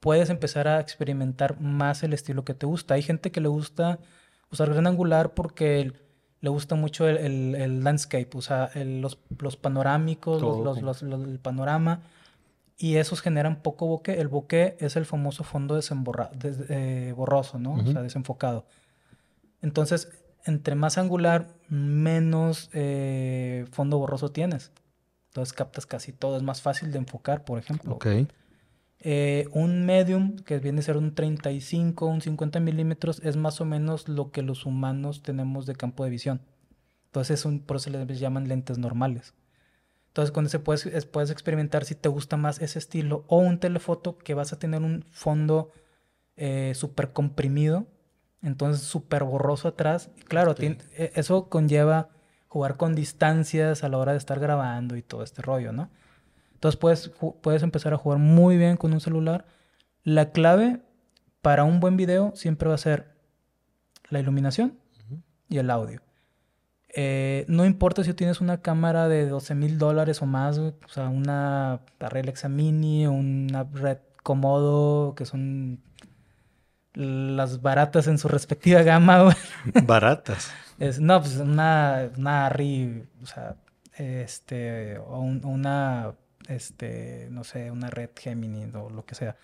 puedes 0.00 0.28
empezar 0.28 0.68
a 0.68 0.80
experimentar 0.80 1.60
más 1.62 2.02
el 2.02 2.12
estilo 2.12 2.44
que 2.44 2.52
te 2.52 2.66
gusta. 2.66 2.92
Hay 2.92 3.02
gente 3.02 3.32
que 3.32 3.40
le 3.40 3.48
gusta 3.48 4.00
usar 4.50 4.68
gran 4.68 4.86
angular 4.86 5.32
porque 5.32 5.92
le 6.42 6.50
gusta 6.50 6.74
mucho 6.74 7.08
el, 7.08 7.82
landscape, 7.82 8.28
o 8.34 8.42
sea, 8.42 8.70
los, 8.74 9.18
los, 9.38 9.56
panorámicos, 9.56 10.42
los, 10.42 11.02
el 11.02 11.38
panorama 11.38 12.02
y 12.76 12.96
esos 12.96 13.22
generan 13.22 13.62
poco 13.62 13.86
bokeh. 13.86 14.20
El 14.20 14.28
bokeh 14.28 14.76
es 14.78 14.96
el 14.96 15.06
famoso 15.06 15.42
fondo 15.42 15.80
eh, 15.80 17.14
borroso, 17.16 17.58
¿no? 17.58 17.76
O 17.76 17.92
sea, 17.92 18.02
desenfocado. 18.02 18.66
Entonces, 19.62 20.10
entre 20.44 20.74
más 20.74 20.98
angular, 20.98 21.48
menos 21.68 22.70
eh, 22.72 23.66
fondo 23.72 23.98
borroso 23.98 24.30
tienes. 24.30 24.72
Entonces 25.28 25.52
captas 25.52 25.86
casi 25.86 26.12
todo. 26.12 26.36
Es 26.36 26.42
más 26.42 26.62
fácil 26.62 26.92
de 26.92 26.98
enfocar, 26.98 27.44
por 27.44 27.58
ejemplo. 27.58 27.94
Ok. 27.94 28.06
Eh, 29.00 29.48
un 29.52 29.84
medium, 29.84 30.36
que 30.36 30.58
viene 30.58 30.80
a 30.80 30.82
ser 30.82 30.96
un 30.96 31.14
35, 31.14 32.06
un 32.06 32.20
50 32.20 32.60
milímetros, 32.60 33.20
es 33.22 33.36
más 33.36 33.60
o 33.60 33.64
menos 33.64 34.08
lo 34.08 34.30
que 34.30 34.42
los 34.42 34.64
humanos 34.64 35.22
tenemos 35.22 35.66
de 35.66 35.74
campo 35.74 36.04
de 36.04 36.10
visión. 36.10 36.40
Entonces, 37.06 37.44
un, 37.44 37.60
por 37.60 37.76
eso 37.76 37.90
les 37.90 38.18
llaman 38.18 38.48
lentes 38.48 38.78
normales. 38.78 39.34
Entonces 40.14 40.30
con 40.30 40.46
ese 40.46 40.60
puedes, 40.60 41.06
puedes 41.06 41.30
experimentar 41.30 41.84
si 41.84 41.96
te 41.96 42.08
gusta 42.08 42.36
más 42.36 42.62
ese 42.62 42.78
estilo 42.78 43.24
o 43.26 43.38
un 43.38 43.58
telefoto 43.58 44.16
que 44.16 44.34
vas 44.34 44.52
a 44.52 44.60
tener 44.60 44.80
un 44.80 45.04
fondo 45.10 45.72
eh, 46.36 46.70
súper 46.76 47.12
comprimido, 47.12 47.88
entonces 48.44 48.82
súper 48.82 49.24
borroso 49.24 49.68
atrás. 49.68 50.10
Claro, 50.28 50.54
e, 50.58 50.78
eso 51.14 51.48
conlleva 51.48 52.10
jugar 52.48 52.76
con 52.76 52.94
distancias 52.94 53.82
a 53.82 53.88
la 53.88 53.98
hora 53.98 54.12
de 54.12 54.18
estar 54.18 54.38
grabando 54.38 54.96
y 54.96 55.02
todo 55.02 55.22
este 55.22 55.42
rollo, 55.42 55.72
¿no? 55.72 55.90
Entonces 56.52 56.78
puedes, 56.78 57.10
puedes 57.42 57.62
empezar 57.62 57.92
a 57.94 57.98
jugar 57.98 58.18
muy 58.18 58.56
bien 58.56 58.76
con 58.76 58.92
un 58.92 59.00
celular. 59.00 59.46
La 60.02 60.30
clave 60.30 60.80
para 61.42 61.64
un 61.64 61.80
buen 61.80 61.96
video 61.96 62.32
siempre 62.36 62.68
va 62.68 62.74
a 62.74 62.78
ser 62.78 63.16
la 64.08 64.20
iluminación 64.20 64.78
y 65.48 65.58
el 65.58 65.70
audio. 65.70 66.00
Eh, 66.96 67.44
no 67.48 67.64
importa 67.66 68.04
si 68.04 68.14
tienes 68.14 68.40
una 68.40 68.62
cámara 68.62 69.08
de 69.08 69.28
12 69.28 69.54
mil 69.56 69.78
dólares 69.78 70.22
o 70.22 70.26
más, 70.26 70.58
o 70.58 70.74
sea, 70.86 71.08
una 71.08 71.80
Alexa 71.98 72.48
Mini, 72.48 73.06
una 73.08 73.64
Red 73.64 73.98
Komodo, 74.22 75.14
que 75.16 75.26
son 75.26 75.80
las 76.94 77.60
baratas 77.60 78.06
en 78.06 78.18
su 78.18 78.28
respectiva 78.28 78.82
gama. 78.82 79.36
Baratas. 79.84 80.50
Es, 80.78 81.00
no, 81.00 81.20
pues 81.20 81.36
una, 81.36 82.10
una 82.16 82.48
RI, 82.48 83.04
o 83.22 83.26
sea, 83.26 83.56
este, 83.96 84.98
o 84.98 85.20
una, 85.20 86.14
este, 86.48 87.28
no 87.30 87.44
sé, 87.44 87.70
una 87.70 87.90
red 87.90 88.10
Gemini 88.16 88.70
o 88.74 88.90
lo 88.90 89.04
que 89.04 89.14
sea. 89.14 89.36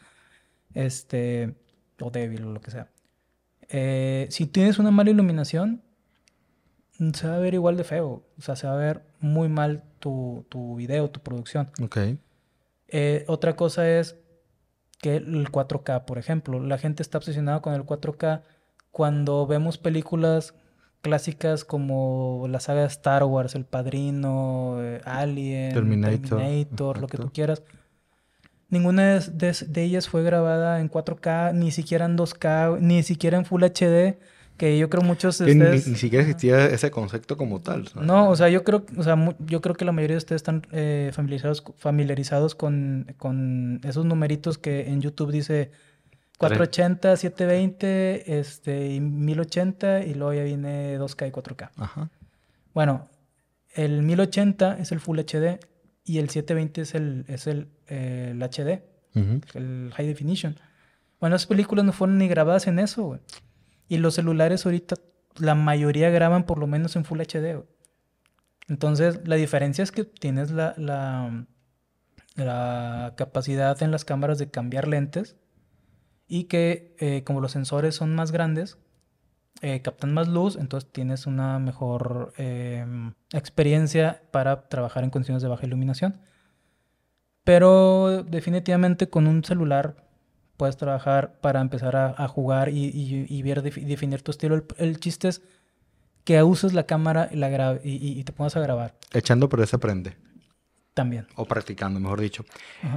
Este, 0.75 1.55
o 2.01 2.11
débil 2.11 2.45
o 2.45 2.53
lo 2.53 2.61
que 2.61 2.71
sea. 2.71 2.89
Eh, 3.69 4.27
si 4.31 4.47
tienes 4.47 4.79
una 4.79 4.91
mala 4.91 5.11
iluminación, 5.11 5.83
se 7.15 7.29
va 7.29 7.37
a 7.37 7.41
ver 7.41 7.55
igual 7.55 7.77
de 7.77 7.85
feo. 7.85 8.25
O 8.39 8.43
sea, 8.43 8.57
se 8.57 8.67
va 8.67 8.75
a 8.75 8.77
ver 8.77 9.03
muy 9.21 9.49
mal 9.49 9.85
tu, 9.99 10.47
tu 10.49 10.77
video, 10.77 11.11
tu 11.11 11.21
producción. 11.21 11.71
Ok. 11.83 11.99
Eh, 12.89 13.25
otra 13.29 13.55
cosa 13.55 13.89
es 13.89 14.17
que 15.01 15.17
el 15.17 15.51
4K, 15.51 16.05
por 16.05 16.19
ejemplo. 16.19 16.61
La 16.61 16.79
gente 16.79 17.03
está 17.03 17.19
obsesionada 17.19 17.61
con 17.61 17.75
el 17.75 17.85
4K 17.85 18.43
cuando 18.91 19.47
vemos 19.47 19.79
películas 19.79 20.55
clásicas 21.03 21.65
como 21.65 22.47
la 22.49 22.61
saga 22.61 22.83
de 22.83 22.87
Star 22.89 23.25
Wars, 23.25 23.55
El 23.55 23.65
Padrino, 23.65 24.77
eh, 24.81 25.01
Alien, 25.05 25.73
Terminator, 25.73 27.01
lo 27.01 27.07
que 27.07 27.19
tú 27.19 27.31
quieras. 27.33 27.63
Ninguna 28.69 29.19
de, 29.19 29.83
ellas 29.83 30.09
fue 30.09 30.23
grabada 30.23 30.81
en 30.81 30.89
4K, 30.91 31.55
ni 31.55 31.71
siquiera 31.71 32.05
en 32.05 32.17
2K, 32.17 32.79
ni 32.81 33.03
siquiera 33.03 33.37
en 33.37 33.45
Full 33.45 33.65
HD 33.65 34.19
que 34.61 34.77
yo 34.77 34.91
creo 34.91 35.03
muchos 35.03 35.39
de 35.39 35.53
ustedes... 35.53 35.89
Ni, 35.89 35.97
siquiera 35.97 36.23
existía 36.23 36.67
ese 36.67 36.91
concepto 36.91 37.39
como 37.39 37.63
tal. 37.63 37.89
No, 38.03 38.29
o 38.29 38.37
sea, 38.37 38.51
yo 38.51 38.63
creo, 38.63 38.85
o 38.95 39.03
sea, 39.03 39.17
yo 39.39 39.63
creo 39.63 39.75
que 39.75 39.87
la 39.87 39.93
mayoría 39.93 40.17
de 40.17 40.19
ustedes 40.19 40.41
están 40.41 40.67
eh, 40.71 41.13
familiarizados, 41.15 41.65
familiarizados 41.79 42.55
con, 42.55 43.07
con 43.17 43.81
esos 43.85 44.05
numeritos 44.05 44.59
que 44.59 44.91
en 44.91 45.01
YouTube 45.01 45.33
dice 45.33 45.71
480, 46.37 47.17
720, 47.17 48.39
este, 48.39 48.91
y 48.91 49.01
1080 49.01 50.05
y 50.05 50.13
luego 50.13 50.35
ya 50.35 50.43
viene 50.43 50.99
2K 50.99 51.29
y 51.29 51.31
4K. 51.31 51.71
Ajá. 51.77 52.11
Bueno, 52.75 53.09
el 53.75 54.03
1080 54.03 54.77
es 54.79 54.93
el 54.93 55.01
Full 55.01 55.21
HD 55.21 55.59
y 56.05 56.19
el 56.19 56.29
720 56.29 56.83
es 56.83 56.95
el, 56.95 57.25
es 57.29 57.47
el, 57.47 57.69
HD, 57.89 58.83
el 59.55 59.91
High 59.95 60.07
Definition. 60.07 60.61
Bueno, 61.19 61.37
esas 61.37 61.47
películas 61.47 61.87
no 61.87 61.93
fueron 61.93 62.19
ni 62.19 62.29
grabadas 62.29 62.67
en 62.67 62.79
eso, 62.79 63.05
güey. 63.05 63.21
Y 63.91 63.99
los 63.99 64.15
celulares 64.15 64.65
ahorita, 64.65 64.95
la 65.37 65.57
mayoría 65.57 66.11
graban 66.11 66.47
por 66.47 66.59
lo 66.59 66.69
menos 66.69 66.95
en 66.95 67.05
Full 67.05 67.23
HD. 67.23 67.65
Entonces, 68.69 69.27
la 69.27 69.35
diferencia 69.35 69.83
es 69.83 69.91
que 69.91 70.05
tienes 70.05 70.53
la, 70.53 70.75
la, 72.37 73.15
capacidad 73.17 73.83
en 73.83 73.91
las 73.91 74.05
cámaras 74.05 74.39
de 74.39 74.49
cambiar 74.49 74.87
lentes 74.87 75.35
y 76.29 76.45
que 76.45 76.95
eh, 77.01 77.25
como 77.25 77.41
los 77.41 77.51
sensores 77.51 77.97
son 77.97 78.15
más 78.15 78.31
grandes, 78.31 78.79
eh, 79.61 79.83
captan 79.83 80.15
más 80.15 80.29
luz, 80.29 80.55
entonces 80.55 80.89
tienes 80.93 81.27
una 81.27 81.59
mejor 81.59 82.33
em, 82.37 83.15
experiencia 83.33 84.23
para 84.31 84.69
trabajar 84.69 85.03
en 85.03 85.11
condiciones 85.11 85.43
de 85.43 85.49
baja 85.49 85.67
iluminación. 85.67 86.21
Pero 87.43 88.23
definitivamente 88.23 89.11
con 89.11 89.27
un 89.27 89.43
celular 89.43 90.10
puedes 90.61 90.77
trabajar 90.77 91.39
para 91.41 91.63
empezar 91.63 91.97
a, 91.97 92.29
jugar 92.29 92.69
y, 92.69 93.43
ver, 93.43 93.63
definir 93.63 94.21
tu 94.21 94.31
estilo. 94.31 94.63
El, 94.77 95.01
chiste 95.01 95.29
es 95.29 95.41
que 96.25 96.43
uses 96.43 96.75
la 96.75 96.83
cámara 96.83 97.31
y, 97.33 97.37
la 97.37 97.81
y, 97.83 98.23
te 98.25 98.33
pongas 98.33 98.59
a 98.59 98.61
grabar. 98.61 98.95
Echando 99.15 99.49
por 99.49 99.63
ese 99.63 99.77
aprende. 99.77 100.19
También. 100.93 101.27
O 101.35 101.47
practicando, 101.47 101.99
mejor 101.99 102.21
dicho. 102.21 102.45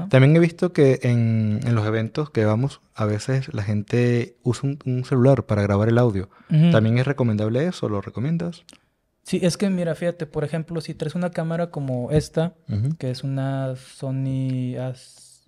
También 0.10 0.36
he 0.36 0.40
visto 0.40 0.74
que 0.74 1.00
en, 1.04 1.62
los 1.74 1.86
eventos 1.88 2.32
que 2.32 2.44
vamos, 2.44 2.82
a 2.96 3.06
veces 3.06 3.54
la 3.54 3.64
gente 3.64 4.36
usa 4.44 4.72
un, 4.84 5.06
celular 5.06 5.46
para 5.46 5.62
grabar 5.62 5.88
el 5.88 6.00
audio. 6.00 6.30
¿También 6.50 6.98
es 6.98 7.08
recomendable 7.08 7.66
eso? 7.66 7.88
¿Lo 7.88 8.02
recomiendas? 8.02 8.66
Sí, 9.22 9.40
es 9.42 9.56
que 9.56 9.70
mira, 9.70 9.96
fíjate, 9.96 10.26
por 10.26 10.44
ejemplo, 10.44 10.82
si 10.82 10.96
traes 10.96 11.16
una 11.16 11.32
cámara 11.32 11.72
como 11.72 12.12
esta, 12.12 12.56
que 13.00 13.10
es 13.10 13.24
una 13.24 13.78
Sony 13.78 14.76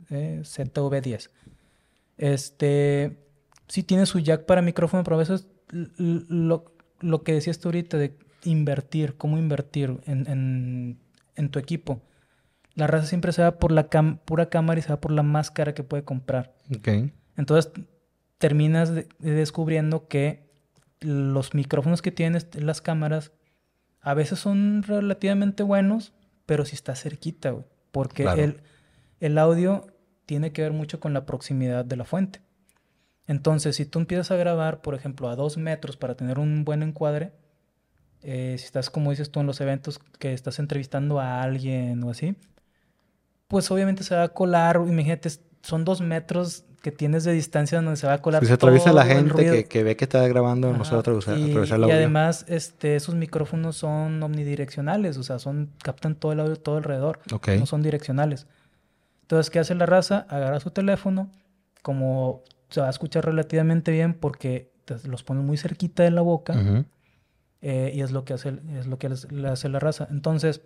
ZV-10, 0.09 1.29
este, 2.17 3.17
sí 3.67 3.83
tiene 3.83 4.05
su 4.05 4.19
jack 4.19 4.45
para 4.45 4.61
micrófono, 4.61 5.03
pero 5.03 5.15
a 5.15 5.19
veces 5.19 5.47
lo, 5.71 6.73
lo 6.99 7.23
que 7.23 7.33
decías 7.33 7.59
tú 7.59 7.69
ahorita 7.69 7.97
de 7.97 8.17
invertir, 8.43 9.15
cómo 9.15 9.37
invertir 9.37 9.99
en, 10.05 10.99
en, 11.35 11.49
tu 11.49 11.59
equipo. 11.59 12.01
La 12.75 12.87
raza 12.87 13.07
siempre 13.07 13.31
se 13.31 13.41
va 13.41 13.57
por 13.57 13.71
la 13.71 13.87
pura 13.89 14.49
cámara 14.49 14.79
y 14.79 14.83
se 14.83 14.89
va 14.89 15.01
por 15.01 15.11
la 15.11 15.23
máscara 15.23 15.73
que 15.73 15.83
puede 15.83 16.03
comprar. 16.03 16.53
Okay. 16.77 17.11
Entonces 17.37 17.71
terminas 18.37 18.91
descubriendo 19.19 20.07
que 20.07 20.45
los 20.99 21.53
micrófonos 21.53 22.01
que 22.01 22.11
tienes, 22.11 22.47
las 22.55 22.81
cámaras, 22.81 23.31
a 24.01 24.13
veces 24.13 24.39
son 24.39 24.83
relativamente 24.83 25.63
buenos, 25.63 26.13
pero 26.45 26.65
si 26.65 26.75
está 26.75 26.95
cerquita, 26.95 27.51
güey. 27.51 27.65
Porque 27.91 28.23
el, 28.23 28.61
el 29.19 29.37
audio 29.37 29.87
tiene 30.25 30.51
que 30.51 30.61
ver 30.61 30.71
mucho 30.71 30.99
con 30.99 31.13
la 31.13 31.25
proximidad 31.25 31.85
de 31.85 31.95
la 31.95 32.05
fuente. 32.05 32.41
Entonces, 33.27 33.75
si 33.75 33.85
tú 33.85 33.99
empiezas 33.99 34.31
a 34.31 34.35
grabar, 34.35 34.81
por 34.81 34.95
ejemplo, 34.95 35.29
a 35.29 35.35
dos 35.35 35.57
metros 35.57 35.97
para 35.97 36.15
tener 36.15 36.37
un 36.39 36.63
buen 36.63 36.83
encuadre, 36.83 37.31
eh, 38.21 38.55
si 38.57 38.65
estás, 38.65 38.89
como 38.89 39.11
dices 39.11 39.31
tú, 39.31 39.39
en 39.39 39.47
los 39.47 39.61
eventos 39.61 39.99
que 40.19 40.33
estás 40.33 40.59
entrevistando 40.59 41.19
a 41.19 41.41
alguien 41.41 42.03
o 42.03 42.11
así, 42.11 42.35
pues 43.47 43.69
obviamente 43.71 44.03
se 44.03 44.15
va 44.15 44.23
a 44.23 44.29
colar, 44.29 44.81
imagínate, 44.87 45.29
son 45.61 45.85
dos 45.85 46.01
metros 46.01 46.65
que 46.81 46.91
tienes 46.91 47.23
de 47.23 47.33
distancia 47.33 47.81
donde 47.81 47.97
se 47.97 48.05
va 48.05 48.13
a 48.13 48.21
colar. 48.21 48.43
Si 48.43 48.47
se 48.47 48.53
atraviesa 48.53 48.93
la 48.93 49.05
gente 49.05 49.65
que, 49.65 49.83
ve 49.83 49.95
que 49.95 50.05
está 50.05 50.27
grabando, 50.27 50.71
no 50.71 50.85
se 50.85 50.91
va 50.91 50.97
a 50.97 50.99
atravesar, 50.99 51.37
y, 51.37 51.51
audio. 51.51 51.87
Y 51.87 51.91
además, 51.91 52.45
este, 52.47 52.95
esos 52.95 53.15
micrófonos 53.15 53.75
son 53.75 54.21
omnidireccionales, 54.21 55.17
o 55.17 55.23
sea, 55.23 55.39
son, 55.39 55.71
captan 55.81 56.13
todo 56.13 56.31
el 56.31 56.41
audio 56.41 56.57
todo 56.57 56.77
alrededor. 56.77 57.19
No 57.57 57.65
son 57.65 57.81
direccionales. 57.81 58.45
Entonces, 59.25 59.49
¿qué 59.49 59.57
hace 59.57 59.73
la 59.73 59.87
raza? 59.87 60.27
Agarra 60.29 60.59
su 60.59 60.69
teléfono, 60.69 61.31
como 61.81 62.43
se 62.69 62.79
va 62.79 62.85
a 62.85 62.91
escuchar 62.91 63.25
relativamente 63.25 63.91
bien 63.91 64.13
porque 64.13 64.71
los 65.05 65.23
pone 65.23 65.41
muy 65.41 65.57
cerquita 65.57 66.03
de 66.03 66.11
la 66.11 66.21
boca 66.21 66.85
eh, 67.61 67.91
y 67.95 68.01
es 68.01 68.11
lo 68.11 68.23
que 68.23 68.33
hace, 68.33 68.59
es 68.77 68.85
lo 68.85 68.99
que 68.99 69.09
le 69.09 69.47
hace 69.47 69.67
la 69.69 69.79
raza. 69.79 70.07
Entonces, 70.11 70.61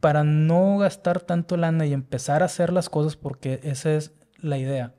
para 0.00 0.24
no 0.24 0.78
gastar 0.78 1.20
tanto 1.20 1.58
lana 1.58 1.84
y 1.84 1.92
empezar 1.92 2.40
a 2.40 2.46
hacer 2.46 2.72
las 2.72 2.88
cosas, 2.88 3.16
porque 3.16 3.60
esa 3.62 3.92
es 3.92 4.14
la 4.38 4.56
idea, 4.56 4.94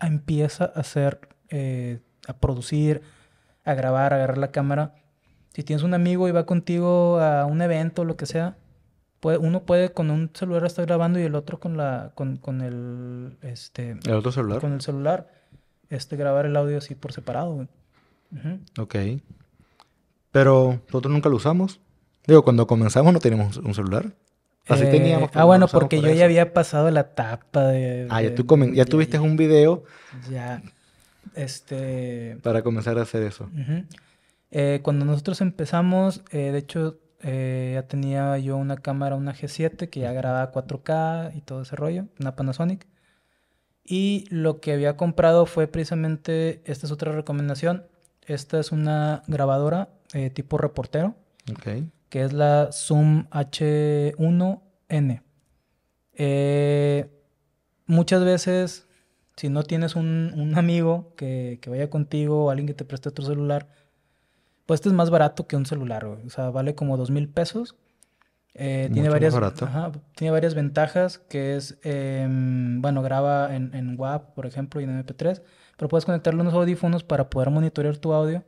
empieza 0.00 0.64
a 0.64 0.80
hacer, 0.80 1.28
eh, 1.50 2.00
a 2.26 2.32
producir, 2.38 3.02
a 3.64 3.74
grabar, 3.74 4.12
a 4.12 4.16
agarrar 4.16 4.38
la 4.38 4.50
cámara. 4.50 4.96
Si 5.50 5.62
tienes 5.62 5.84
un 5.84 5.94
amigo 5.94 6.26
y 6.26 6.32
va 6.32 6.46
contigo 6.46 7.20
a 7.20 7.46
un 7.46 7.62
evento 7.62 8.02
o 8.02 8.04
lo 8.04 8.16
que 8.16 8.26
sea, 8.26 8.56
uno 9.24 9.62
puede 9.62 9.92
con 9.92 10.10
un 10.10 10.30
celular 10.34 10.64
estar 10.64 10.84
grabando 10.86 11.18
y 11.18 11.22
el 11.22 11.34
otro 11.34 11.58
con 11.58 11.76
la 11.76 12.12
con, 12.14 12.36
con 12.36 12.60
el 12.60 13.36
este 13.42 13.96
el 14.04 14.12
otro 14.14 14.32
celular 14.32 14.60
con 14.60 14.72
el 14.72 14.80
celular 14.80 15.30
este 15.90 16.16
grabar 16.16 16.46
el 16.46 16.56
audio 16.56 16.78
así 16.78 16.94
por 16.94 17.12
separado 17.12 17.66
Ok. 18.78 18.94
pero 20.30 20.80
nosotros 20.88 21.12
nunca 21.12 21.28
lo 21.28 21.36
usamos 21.36 21.80
digo 22.26 22.42
cuando 22.42 22.66
comenzamos 22.66 23.12
no 23.12 23.20
teníamos 23.20 23.56
un 23.58 23.74
celular. 23.74 24.12
Así 24.66 24.84
eh, 24.84 24.90
teníamos 24.90 25.30
ah 25.34 25.44
bueno 25.44 25.68
porque 25.68 26.00
yo 26.00 26.08
ya 26.10 26.24
había 26.24 26.54
pasado 26.54 26.90
la 26.90 27.00
etapa 27.00 27.64
de 27.66 28.06
ah 28.10 28.22
ya 28.22 28.34
tú 28.34 28.46
ya 28.72 28.84
tuviste 28.86 29.18
un 29.18 29.36
video. 29.36 29.84
Ya 30.30 30.62
este 31.34 32.38
para 32.42 32.62
comenzar 32.62 32.98
a 32.98 33.02
hacer 33.02 33.22
eso. 33.22 33.48
eh, 34.50 34.80
cuando 34.82 35.04
nosotros 35.04 35.40
empezamos 35.40 36.22
eh, 36.30 36.50
de 36.52 36.58
hecho 36.58 36.98
eh, 37.26 37.72
ya 37.74 37.88
tenía 37.88 38.36
yo 38.36 38.58
una 38.58 38.76
cámara, 38.76 39.16
una 39.16 39.32
G7 39.32 39.88
que 39.88 40.00
ya 40.00 40.12
grababa 40.12 40.52
4K 40.52 41.34
y 41.34 41.40
todo 41.40 41.62
ese 41.62 41.74
rollo, 41.74 42.06
una 42.20 42.36
Panasonic. 42.36 42.86
Y 43.82 44.26
lo 44.28 44.60
que 44.60 44.74
había 44.74 44.98
comprado 44.98 45.46
fue 45.46 45.66
precisamente, 45.66 46.60
esta 46.66 46.86
es 46.86 46.92
otra 46.92 47.12
recomendación, 47.12 47.86
esta 48.26 48.60
es 48.60 48.72
una 48.72 49.22
grabadora 49.26 49.88
eh, 50.12 50.28
tipo 50.28 50.58
reportero, 50.58 51.14
que 52.10 52.22
es 52.22 52.34
la 52.34 52.70
Zoom 52.72 53.26
H1N. 53.30 55.22
Eh, 56.12 57.10
muchas 57.86 58.22
veces, 58.22 58.86
si 59.36 59.48
no 59.48 59.62
tienes 59.62 59.96
un, 59.96 60.52
amigo 60.56 61.14
que, 61.16 61.58
que, 61.62 61.70
vaya 61.70 61.88
contigo 61.88 62.44
o 62.44 62.50
alguien 62.50 62.66
que 62.66 62.74
te 62.74 62.84
preste 62.84 63.08
otro 63.08 63.24
celular, 63.24 63.68
pues 64.66 64.78
este 64.78 64.88
es 64.88 64.94
más 64.94 65.10
barato 65.10 65.46
que 65.46 65.56
un 65.56 65.66
celular, 65.66 66.04
O 66.04 66.30
sea, 66.30 66.50
vale 66.50 66.74
como 66.74 66.96
dos 66.96 67.10
mil 67.10 67.28
pesos. 67.28 67.76
Eh, 68.54 68.88
tiene 68.92 69.08
varias, 69.08 69.34
tiene 70.14 70.30
varias 70.30 70.54
ventajas, 70.54 71.18
que 71.18 71.56
es, 71.56 71.78
em, 71.82 72.80
bueno, 72.80 73.02
graba 73.02 73.54
en, 73.54 73.74
en 73.74 73.98
WAP, 73.98 74.34
por 74.34 74.46
ejemplo, 74.46 74.80
y 74.80 74.84
en 74.84 74.90
MP3, 74.90 75.42
pero 75.76 75.88
puedes 75.88 76.04
conectarle 76.04 76.40
unos 76.40 76.54
audífonos 76.54 77.02
para 77.02 77.30
poder 77.30 77.50
monitorear 77.50 77.96
tu 77.96 78.12
audio 78.12 78.44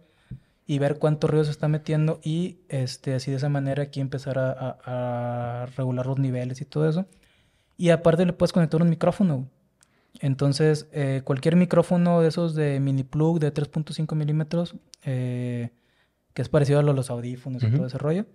y 0.64 0.78
ver 0.78 0.98
cuánto 0.98 1.26
ruido 1.26 1.44
se 1.44 1.50
está 1.50 1.66
metiendo 1.68 2.20
y 2.22 2.60
este, 2.68 3.14
así 3.14 3.30
de 3.32 3.38
esa 3.38 3.48
manera 3.48 3.84
aquí 3.84 4.00
empezar 4.00 4.38
a, 4.38 4.78
a 4.84 5.66
regular 5.76 6.06
los 6.06 6.18
niveles 6.18 6.60
y 6.60 6.64
todo 6.64 6.88
eso. 6.88 7.06
Y 7.76 7.90
aparte 7.90 8.24
le 8.26 8.32
puedes 8.32 8.52
conectar 8.52 8.80
un 8.82 8.88
micrófono. 8.88 9.48
Entonces, 10.20 10.88
eh, 10.92 11.22
cualquier 11.24 11.56
micrófono 11.56 12.20
de 12.20 12.28
esos 12.28 12.54
de 12.54 12.80
mini 12.80 13.04
plug 13.04 13.38
de 13.38 13.52
3.5 13.52 14.14
milímetros, 14.14 14.76
eh, 15.04 15.70
que 16.36 16.42
es 16.42 16.50
parecido 16.50 16.80
a 16.80 16.82
los 16.82 17.08
audífonos 17.08 17.62
y 17.62 17.70
todo 17.70 17.86
ese 17.86 17.96
rollo, 17.96 18.26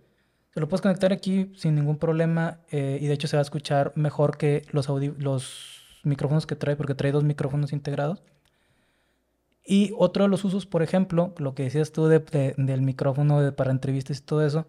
se 0.50 0.60
lo 0.60 0.68
puedes 0.68 0.82
conectar 0.82 1.14
aquí 1.14 1.52
sin 1.56 1.76
ningún 1.76 2.00
problema 2.00 2.62
eh, 2.72 2.98
y 3.00 3.06
de 3.06 3.14
hecho 3.14 3.28
se 3.28 3.38
va 3.38 3.42
a 3.42 3.44
escuchar 3.44 3.94
mejor 3.96 4.38
que 4.38 4.66
los, 4.72 4.90
los 5.20 6.00
micrófonos 6.04 6.48
que 6.48 6.56
trae, 6.56 6.76
porque 6.76 6.96
trae 6.96 7.12
dos 7.12 7.24
micrófonos 7.24 7.74
integrados. 7.74 8.24
Y 9.64 9.94
otro 10.00 10.24
de 10.24 10.30
los 10.30 10.44
usos, 10.44 10.66
por 10.66 10.82
ejemplo, 10.82 11.36
lo 11.38 11.54
que 11.54 11.62
decías 11.62 11.92
tú 11.92 12.08
del 12.08 12.82
micrófono 12.82 13.56
para 13.56 13.70
entrevistas 13.70 14.18
y 14.18 14.22
todo 14.24 14.44
eso, 14.44 14.66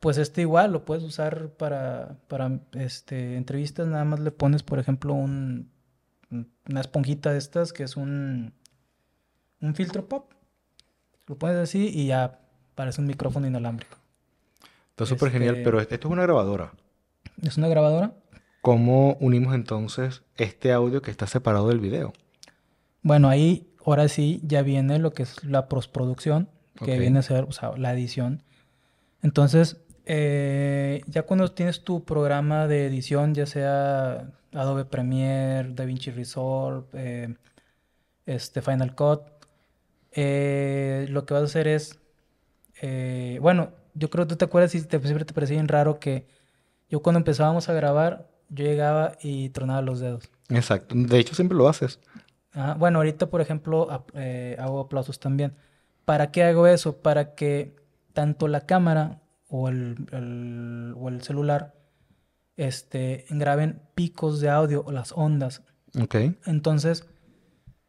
pues 0.00 0.16
este 0.16 0.40
igual 0.40 0.72
lo 0.72 0.86
puedes 0.86 1.04
usar 1.04 1.50
para, 1.58 2.16
para 2.28 2.60
este, 2.72 3.36
entrevistas, 3.36 3.88
nada 3.88 4.06
más 4.06 4.20
le 4.20 4.30
pones, 4.30 4.62
por 4.62 4.78
ejemplo, 4.78 5.12
un, 5.12 5.70
una 6.30 6.80
esponjita 6.80 7.30
de 7.30 7.36
estas 7.36 7.74
que 7.74 7.82
es 7.82 7.98
un, 7.98 8.54
un 9.60 9.74
filtro 9.74 10.08
pop. 10.08 10.32
Lo 11.26 11.36
pones 11.36 11.56
así 11.56 11.90
y 11.94 12.06
ya 12.06 12.40
parece 12.74 13.00
un 13.00 13.06
micrófono 13.06 13.46
inalámbrico. 13.46 13.96
Está 14.90 15.06
súper 15.06 15.30
genial, 15.30 15.56
este 15.56 15.64
pero 15.64 15.80
esto 15.80 15.94
es 15.94 16.04
una 16.04 16.22
grabadora. 16.22 16.72
¿Es 17.42 17.56
una 17.56 17.68
grabadora? 17.68 18.14
¿Cómo 18.60 19.16
unimos 19.20 19.54
entonces 19.54 20.22
este 20.36 20.72
audio 20.72 21.02
que 21.02 21.10
está 21.10 21.26
separado 21.26 21.68
del 21.68 21.80
video? 21.80 22.12
Bueno, 23.02 23.28
ahí 23.28 23.68
ahora 23.84 24.08
sí 24.08 24.40
ya 24.44 24.62
viene 24.62 24.98
lo 24.98 25.12
que 25.12 25.24
es 25.24 25.44
la 25.44 25.68
postproducción, 25.68 26.48
que 26.82 26.98
viene 26.98 27.18
a 27.18 27.22
ser 27.22 27.44
o 27.44 27.52
sea, 27.52 27.76
la 27.76 27.92
edición. 27.92 28.42
Entonces, 29.22 29.78
eh, 30.06 31.02
ya 31.06 31.22
cuando 31.22 31.50
tienes 31.52 31.82
tu 31.82 32.04
programa 32.04 32.66
de 32.66 32.86
edición, 32.86 33.34
ya 33.34 33.46
sea 33.46 34.30
Adobe 34.52 34.84
Premiere, 34.84 35.72
DaVinci 35.74 36.10
Resolve, 36.10 36.86
eh, 36.94 37.34
este 38.26 38.62
Final 38.62 38.94
Cut, 38.94 39.22
eh, 40.12 41.06
lo 41.10 41.26
que 41.26 41.34
vas 41.34 41.42
a 41.42 41.46
hacer 41.46 41.68
es, 41.68 41.98
bueno, 43.40 43.70
yo 43.94 44.10
creo 44.10 44.24
que 44.26 44.30
tú 44.30 44.36
te 44.36 44.44
acuerdas 44.44 44.74
y 44.74 44.82
te, 44.82 45.00
siempre 45.00 45.24
te 45.24 45.34
parecía 45.34 45.56
bien 45.56 45.68
raro 45.68 45.98
que 45.98 46.26
yo 46.88 47.02
cuando 47.02 47.18
empezábamos 47.18 47.68
a 47.68 47.72
grabar, 47.72 48.28
yo 48.48 48.64
llegaba 48.64 49.12
y 49.22 49.48
tronaba 49.50 49.82
los 49.82 50.00
dedos. 50.00 50.30
Exacto, 50.48 50.94
de 50.96 51.18
hecho 51.18 51.34
siempre 51.34 51.56
lo 51.56 51.68
haces. 51.68 52.00
Ah, 52.52 52.76
bueno, 52.78 52.98
ahorita 52.98 53.30
por 53.30 53.40
ejemplo 53.40 53.88
hago 53.90 54.80
aplausos 54.80 55.18
también. 55.18 55.54
¿Para 56.04 56.30
qué 56.30 56.44
hago 56.44 56.66
eso? 56.66 56.98
Para 56.98 57.34
que 57.34 57.76
tanto 58.12 58.48
la 58.48 58.66
cámara 58.66 59.22
o 59.48 59.68
el, 59.68 60.94
o 60.96 61.08
el 61.08 61.22
celular 61.22 61.74
este, 62.56 63.26
graben 63.30 63.80
picos 63.94 64.40
de 64.40 64.48
audio 64.50 64.82
o 64.86 64.92
las 64.92 65.12
ondas. 65.12 65.62
Ok. 66.00 66.16
Entonces, 66.46 67.06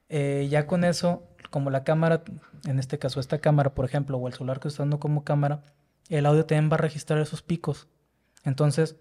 eh, 0.10 0.48
ya 0.50 0.68
con 0.68 0.84
eso, 0.84 1.24
como 1.56 1.70
la 1.70 1.86
cámara, 1.86 2.22
en 2.66 2.80
este 2.80 3.00
caso 3.00 3.22
esta 3.22 3.40
cámara, 3.40 3.74
por 3.74 3.86
ejemplo, 3.86 4.18
o 4.18 4.28
el 4.28 4.34
celular 4.34 4.60
que 4.60 4.68
está 4.68 4.84
dando 4.84 5.00
como 5.00 5.24
cámara, 5.24 5.64
el 6.10 6.26
audio 6.26 6.46
también 6.46 6.70
va 6.70 6.74
a 6.74 6.80
registrar 6.80 7.22
esos 7.22 7.42
picos. 7.44 7.88
Entonces, 8.44 8.98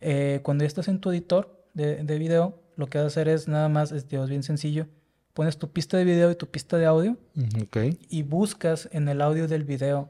eh, 0.00 0.38
cuando 0.44 0.62
ya 0.62 0.68
estás 0.68 0.86
en 0.86 1.00
tu 1.00 1.10
editor 1.10 1.66
de, 1.74 2.04
de, 2.04 2.18
video, 2.18 2.62
lo 2.76 2.86
que 2.86 2.98
vas 2.98 3.06
a 3.06 3.08
hacer 3.08 3.26
es 3.26 3.48
nada 3.48 3.68
más, 3.68 3.90
es, 3.90 4.06
es 4.08 4.28
bien 4.28 4.44
sencillo, 4.44 4.86
pones 5.34 5.58
tu 5.58 5.72
pista 5.72 5.96
de 5.96 6.04
video 6.04 6.30
y 6.30 6.36
tu 6.36 6.46
pista 6.46 6.76
de 6.76 6.86
audio 6.86 7.16
okay. 7.60 7.98
y 8.08 8.22
buscas 8.22 8.88
en 8.92 9.08
el 9.08 9.20
audio 9.20 9.48
del 9.48 9.64
video 9.64 10.08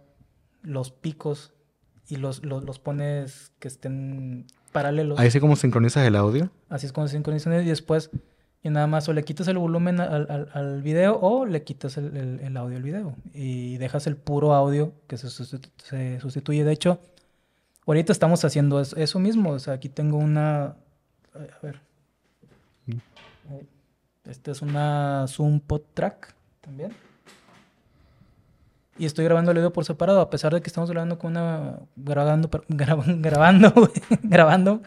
los 0.61 0.91
picos 0.91 1.55
y 2.07 2.17
los, 2.17 2.45
los, 2.45 2.79
pones 2.81 3.51
que 3.61 3.69
estén 3.69 4.47
paralelos. 4.73 5.19
Ahí 5.19 5.31
sí 5.31 5.41
como 5.41 5.57
sincronizas 5.57 6.07
el 6.07 6.17
audio. 6.17 6.51
Así 6.69 6.85
es 6.85 6.93
como 6.93 7.09
sincronizas 7.09 7.65
y 7.65 7.69
después 7.69 8.11
y 8.63 8.71
nada 8.71 8.87
más 8.87 9.09
o 9.09 9.13
le 9.13 9.25
quitas 9.25 9.49
el 9.49 9.59
volumen 9.59 10.01
al, 10.01 10.49
al, 10.53 10.83
video 10.83 11.19
o 11.21 11.47
le 11.47 11.63
quitas 11.65 11.97
el, 11.97 12.41
el, 12.41 12.57
audio 12.57 12.77
al 12.77 12.83
video 12.83 13.17
y 13.35 13.77
dejas 13.79 14.07
el 14.07 14.17
puro 14.17 14.55
audio 14.55 14.93
que 15.09 15.17
se, 15.19 15.29
se 15.29 16.21
sustituye. 16.21 16.65
De 16.65 16.73
hecho, 16.73 17.01
ahorita 17.87 18.13
estamos 18.13 18.45
haciendo 18.45 18.81
eso, 18.81 19.19
mismo. 19.19 19.51
O 19.51 19.59
sea, 19.59 19.75
aquí 19.75 19.89
tengo 19.89 20.17
una... 20.19 20.77
A 21.35 21.63
ver. 21.63 21.81
Esta 24.25 24.53
es 24.53 24.63
una 24.63 25.25
Zoom 25.27 25.59
Pod 25.59 25.83
Track 25.95 26.33
también 26.61 26.93
y 28.99 29.07
estoy 29.07 29.25
grabando 29.25 29.51
el 29.51 29.57
video 29.57 29.73
por 29.73 29.85
separado, 29.85 30.21
a 30.21 30.31
pesar 30.31 30.53
de 30.55 30.61
que 30.61 30.69
estamos 30.69 30.91
grabando 30.91 31.19
con 31.19 31.33
una. 31.33 31.81
grabando, 31.97 32.49
grabando, 32.69 33.91
grabando 34.23 34.83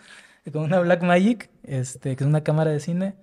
con 0.54 0.64
una 0.64 0.80
Blackmagic, 0.80 1.50
este, 1.64 2.16
que 2.16 2.24
es 2.24 2.28
una 2.28 2.44
cámara 2.44 2.72
de 2.72 2.80
cine, 2.80 3.16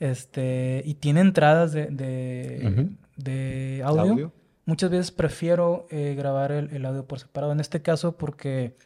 este, 0.00 0.82
y 0.84 0.94
tiene 0.94 1.20
entradas 1.20 1.72
de, 1.72 1.86
de, 3.16 3.82
audio. 3.84 4.32
Muchas 4.66 4.90
veces 4.90 5.10
prefiero 5.10 5.86
eh, 5.90 6.14
grabar 6.16 6.52
el, 6.52 6.84
audio 6.86 7.06
por 7.06 7.18
separado. 7.18 7.52
En 7.52 7.60
este 7.60 7.82
caso, 7.82 8.16
porque 8.16 8.76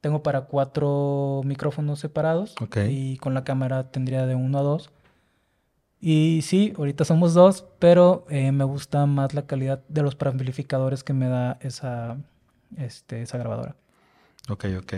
tengo 0.00 0.22
para 0.22 0.42
cuatro 0.42 1.40
micrófonos 1.44 1.98
separados 1.98 2.54
y 2.88 3.16
con 3.16 3.32
la 3.32 3.42
cámara 3.42 3.90
tendría 3.90 4.26
de 4.26 4.34
uno 4.34 4.58
a 4.58 4.62
dos. 4.62 4.90
Y 5.98 6.40
sí, 6.42 6.74
ahorita 6.76 7.06
somos 7.06 7.32
dos, 7.32 7.64
pero 7.78 8.26
eh, 8.28 8.52
me 8.52 8.64
gusta 8.64 9.06
más 9.06 9.32
la 9.32 9.46
calidad 9.46 9.82
de 9.88 10.02
los 10.02 10.14
preamplificadores 10.14 11.02
que 11.02 11.14
me 11.14 11.28
da 11.28 11.56
esa, 11.62 12.18
este, 12.76 13.22
esa 13.22 13.38
grabadora. 13.38 13.76
Ok, 14.50 14.66
ok. 14.78 14.94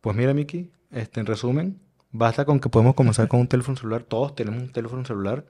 Pues 0.00 0.16
mira, 0.16 0.32
Miki, 0.32 0.70
este, 0.90 1.20
en 1.20 1.26
resumen, 1.26 1.80
basta 2.10 2.44
con 2.44 2.60
que 2.60 2.68
podemos 2.68 2.94
comenzar 2.94 3.28
con 3.28 3.40
un 3.40 3.48
teléfono 3.48 3.76
celular. 3.76 4.02
Todos 4.02 4.34
tenemos 4.34 4.62
un 4.62 4.72
teléfono 4.72 5.04
celular. 5.04 5.44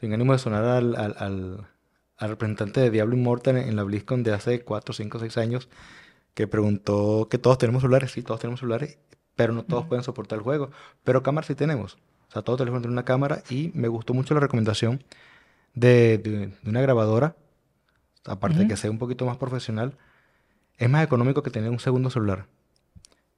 Sin 0.00 0.12
ánimo 0.12 0.32
de 0.32 0.38
sonar 0.38 0.64
al, 0.64 0.96
al, 0.96 1.66
al, 2.16 2.28
representante 2.28 2.80
de 2.80 2.90
Diablo 2.90 3.16
Immortal 3.16 3.56
en 3.56 3.76
la 3.76 3.84
BlizzCon 3.84 4.22
de 4.22 4.32
hace 4.32 4.62
4, 4.62 4.94
5, 4.94 5.18
6 5.18 5.38
años, 5.38 5.68
que 6.34 6.46
preguntó 6.46 7.28
que 7.30 7.38
todos 7.38 7.58
tenemos 7.58 7.82
celulares. 7.82 8.12
Sí, 8.12 8.22
todos 8.22 8.40
tenemos 8.40 8.60
celulares, 8.60 8.98
pero 9.36 9.52
no 9.52 9.64
todos 9.64 9.86
pueden 9.86 10.04
soportar 10.04 10.38
el 10.38 10.42
juego. 10.44 10.70
Pero 11.04 11.22
cámaras 11.22 11.46
sí 11.46 11.54
tenemos 11.54 11.96
sea, 12.34 12.42
todo 12.42 12.56
teléfono 12.56 12.80
tiene 12.82 12.92
una 12.92 13.04
cámara 13.04 13.42
y 13.48 13.70
me 13.74 13.88
gustó 13.88 14.12
mucho 14.12 14.34
la 14.34 14.40
recomendación 14.40 15.02
de, 15.74 16.18
de, 16.18 16.52
una 16.68 16.80
grabadora, 16.80 17.36
aparte 18.24 18.58
de 18.58 18.68
que 18.68 18.76
sea 18.76 18.90
un 18.90 18.98
poquito 18.98 19.24
más 19.24 19.36
profesional, 19.36 19.96
es 20.76 20.90
más 20.90 21.04
económico 21.04 21.42
que 21.42 21.50
tener 21.50 21.70
un 21.70 21.78
segundo 21.78 22.10
celular. 22.10 22.46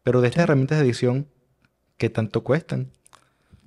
Pero 0.03 0.21
de 0.21 0.29
estas 0.29 0.45
herramientas 0.45 0.79
de 0.79 0.85
edición, 0.85 1.29
¿qué 1.97 2.11
tanto 2.11 2.43
cuestan? 2.43 2.91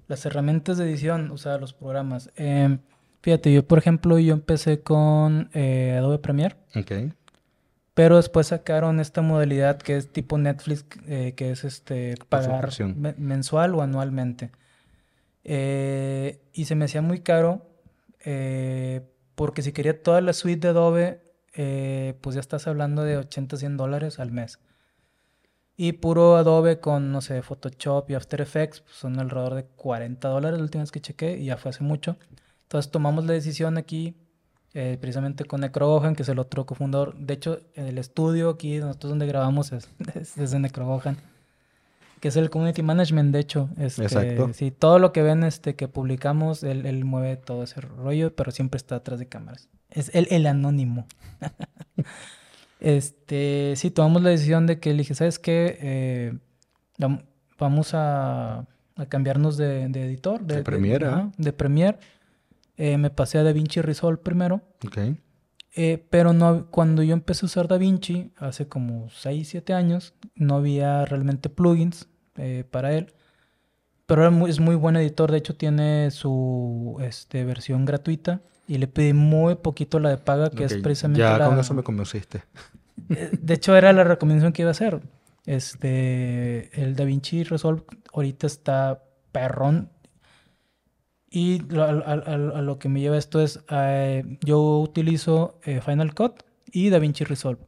Las 0.07 0.25
herramientas 0.25 0.77
de 0.77 0.85
edición, 0.85 1.31
o 1.31 1.37
sea, 1.37 1.57
los 1.57 1.73
programas. 1.73 2.31
Em, 2.35 2.79
fíjate, 3.21 3.53
yo 3.53 3.67
por 3.67 3.77
ejemplo, 3.77 4.17
yo 4.19 4.33
empecé 4.33 4.81
con 4.81 5.49
eh, 5.53 5.95
Adobe 5.97 6.19
Premiere. 6.19 6.55
Ok. 6.75 7.13
Pero 7.99 8.15
después 8.15 8.47
sacaron 8.47 9.01
esta 9.01 9.21
modalidad 9.21 9.77
que 9.77 9.97
es 9.97 10.09
tipo 10.09 10.37
Netflix, 10.37 10.85
eh, 11.05 11.33
que 11.35 11.51
es 11.51 11.65
este 11.65 12.15
pagar 12.29 12.69
mensual 13.17 13.75
o 13.75 13.81
anualmente. 13.81 14.51
Eh, 15.43 16.39
y 16.53 16.63
se 16.63 16.75
me 16.75 16.85
hacía 16.85 17.01
muy 17.01 17.19
caro 17.19 17.69
eh, 18.23 19.01
porque 19.35 19.61
si 19.63 19.73
quería 19.73 20.01
toda 20.01 20.21
la 20.21 20.31
suite 20.31 20.61
de 20.61 20.69
Adobe, 20.69 21.21
pues 22.21 22.35
ya 22.35 22.39
estás 22.39 22.67
hablando 22.67 23.03
de 23.03 23.17
80, 23.17 23.57
100 23.57 23.75
dólares 23.75 24.19
al 24.19 24.31
mes. 24.31 24.59
Y 25.81 25.93
puro 25.93 26.35
Adobe 26.35 26.81
con, 26.81 27.13
no 27.13 27.21
sé, 27.21 27.41
Photoshop 27.41 28.09
y 28.09 28.13
After 28.13 28.41
Effects, 28.41 28.81
pues 28.81 28.97
son 28.97 29.17
alrededor 29.17 29.53
de 29.53 29.63
40 29.63 30.27
dólares 30.27 30.59
la 30.59 30.63
última 30.63 30.83
vez 30.83 30.91
que 30.91 30.99
chequé 30.99 31.37
y 31.37 31.45
ya 31.45 31.55
fue 31.55 31.69
hace 31.69 31.85
mucho. 31.85 32.17
Entonces 32.63 32.91
tomamos 32.91 33.23
la 33.25 33.31
decisión 33.31 33.77
aquí, 33.77 34.13
precisamente 34.73 35.45
con 35.45 35.61
Necrogohan, 35.61 36.17
que 36.17 36.23
es 36.23 36.27
el 36.27 36.37
otro 36.39 36.65
cofundador. 36.65 37.15
De 37.15 37.33
hecho, 37.33 37.61
el 37.75 37.97
estudio 37.97 38.49
aquí, 38.49 38.79
nosotros 38.79 39.11
donde 39.11 39.25
grabamos 39.25 39.71
es, 39.71 39.87
es 40.35 40.51
de 40.51 40.59
Necrogohan 40.59 41.15
que 42.19 42.27
es 42.27 42.35
el 42.35 42.49
community 42.49 42.83
management, 42.83 43.31
de 43.31 43.39
hecho. 43.39 43.69
Este, 43.77 44.03
Exacto. 44.03 44.51
Sí, 44.51 44.71
todo 44.71 44.99
lo 44.99 45.13
que 45.13 45.21
ven 45.21 45.45
este, 45.45 45.77
que 45.77 45.87
publicamos, 45.87 46.61
él, 46.63 47.05
mueve 47.05 47.37
todo 47.37 47.63
ese 47.63 47.79
rollo, 47.79 48.35
pero 48.35 48.51
siempre 48.51 48.75
está 48.75 48.97
atrás 48.97 49.19
de 49.19 49.29
cámaras. 49.29 49.69
Es 49.89 50.13
el, 50.13 50.27
el 50.29 50.45
anónimo. 50.45 51.07
este, 52.79 53.73
sí, 53.75 53.91
tomamos 53.91 54.21
la 54.21 54.29
decisión 54.29 54.65
de 54.65 54.79
que 54.79 54.91
le 54.91 54.99
dije, 54.99 55.15
¿sabes 55.15 55.39
qué? 55.39 55.77
Eh, 55.81 56.33
vamos 57.57 57.93
a, 57.93 58.65
a, 58.95 59.05
cambiarnos 59.07 59.57
de, 59.57 59.83
editor. 59.83 60.41
De, 60.41 60.63
Premiere. 60.63 61.07
De, 61.37 61.53
Premiere. 61.53 61.97
Eh, 62.77 62.97
me 62.97 63.09
pasé 63.09 63.37
a 63.37 63.43
DaVinci 63.43 63.81
Resolve 63.81 64.21
primero. 64.21 64.61
Ok. 64.85 64.97
Eh, 65.75 66.05
pero 66.09 66.33
no, 66.33 66.67
cuando 66.71 67.03
yo 67.03 67.13
empecé 67.13 67.45
a 67.45 67.47
usar 67.47 67.67
DaVinci, 67.67 68.31
hace 68.37 68.67
como 68.67 69.09
6, 69.09 69.47
7 69.49 69.73
años, 69.73 70.13
no 70.35 70.55
había 70.55 71.05
realmente 71.05 71.49
plugins 71.49 72.07
eh, 72.37 72.63
para 72.69 72.93
él. 72.93 73.13
Pero 74.05 74.25
es 74.25 74.31
muy, 74.31 74.49
es 74.49 74.59
muy 74.59 74.75
buen 74.75 74.95
editor. 74.95 75.31
De 75.31 75.37
hecho, 75.37 75.55
tiene 75.55 76.09
su 76.11 76.97
este, 77.01 77.43
versión 77.45 77.85
gratuita. 77.85 78.41
Y 78.69 78.77
le 78.77 78.87
pedí 78.87 79.13
muy 79.13 79.55
poquito 79.55 79.99
la 79.99 80.09
de 80.11 80.17
paga, 80.17 80.51
que 80.51 80.63
es 80.63 80.75
precisamente 80.77 81.21
Ya 81.21 81.37
la... 81.39 81.47
con 81.47 81.57
eso 81.59 81.73
me 81.73 81.81
convenciste. 81.83 82.43
Eh, 83.09 83.31
De 83.41 83.53
hecho, 83.55 83.75
era 83.75 83.91
la 83.93 84.03
recomendación 84.03 84.53
que 84.53 84.61
iba 84.61 84.69
a 84.69 84.77
hacer. 84.77 85.01
Este, 85.47 86.69
el 86.81 86.95
DaVinci 86.95 87.43
Resolve 87.43 87.81
ahorita 88.13 88.45
está 88.45 89.03
perrón. 89.31 89.89
Y 91.31 91.61
al- 91.75 92.03
al- 92.05 92.51
a, 92.55 92.61
lo 92.61 92.79
que 92.79 92.89
me 92.89 92.99
lleva 93.01 93.17
esto 93.17 93.41
es, 93.41 93.59
eh, 93.69 94.37
yo 94.43 94.79
utilizo 94.79 95.59
eh, 95.63 95.79
Final 95.81 96.13
Cut 96.13 96.43
y 96.71 96.89
DaVinci 96.89 97.23
Resolve. 97.23 97.61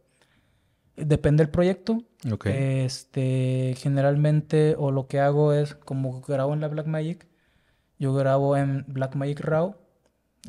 Depende 0.95 1.43
del 1.43 1.51
proyecto. 1.51 2.03
Ok. 2.31 2.45
Este, 2.47 3.73
generalmente, 3.77 4.75
o 4.77 4.91
lo 4.91 5.07
que 5.07 5.19
hago 5.19 5.53
es, 5.53 5.73
como 5.73 6.21
grabo 6.21 6.53
en 6.53 6.61
la 6.61 6.67
Blackmagic, 6.67 7.25
yo 7.97 8.13
grabo 8.13 8.57
en 8.57 8.83
Blackmagic 8.87 9.39
RAW, 9.41 9.75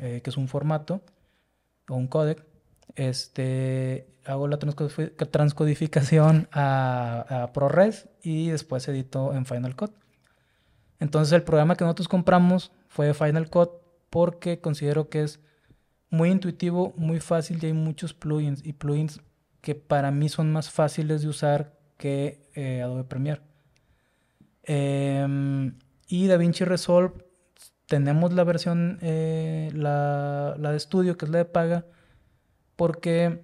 eh, 0.01 0.21
que 0.23 0.29
es 0.29 0.37
un 0.37 0.47
formato, 0.47 1.01
o 1.89 1.95
un 1.95 2.07
codec. 2.07 2.45
Este, 2.95 4.07
hago 4.25 4.47
la 4.47 4.59
transcodifi- 4.59 5.15
transcodificación 5.29 6.47
a, 6.51 7.43
a 7.43 7.53
ProRes 7.53 8.09
y 8.21 8.49
después 8.49 8.87
edito 8.87 9.33
en 9.33 9.45
Final 9.45 9.75
Cut. 9.75 9.91
Entonces, 10.99 11.33
el 11.33 11.43
programa 11.43 11.75
que 11.75 11.83
nosotros 11.83 12.07
compramos 12.07 12.71
fue 12.87 13.13
Final 13.13 13.49
Cut 13.49 13.71
porque 14.09 14.59
considero 14.61 15.09
que 15.09 15.23
es 15.23 15.39
muy 16.09 16.29
intuitivo, 16.29 16.93
muy 16.95 17.19
fácil 17.19 17.57
y 17.61 17.67
hay 17.67 17.73
muchos 17.73 18.13
plugins 18.13 18.63
y 18.63 18.73
plugins 18.73 19.19
que 19.61 19.75
para 19.75 20.11
mí 20.11 20.29
son 20.29 20.51
más 20.51 20.69
fáciles 20.69 21.21
de 21.23 21.27
usar 21.29 21.73
que 21.97 22.47
eh, 22.53 22.81
Adobe 22.81 23.05
Premiere. 23.05 23.41
Em, 24.63 25.77
y 26.07 26.27
DaVinci 26.27 26.63
Resolve, 26.65 27.22
tenemos 27.97 28.33
la 28.33 28.43
versión, 28.43 28.97
eh, 29.01 29.69
la, 29.75 30.55
la 30.57 30.71
de 30.71 30.77
estudio, 30.77 31.15
que 31.15 31.25
es 31.25 31.31
la 31.31 31.37
de 31.37 31.45
paga, 31.45 31.85
porque 32.75 33.43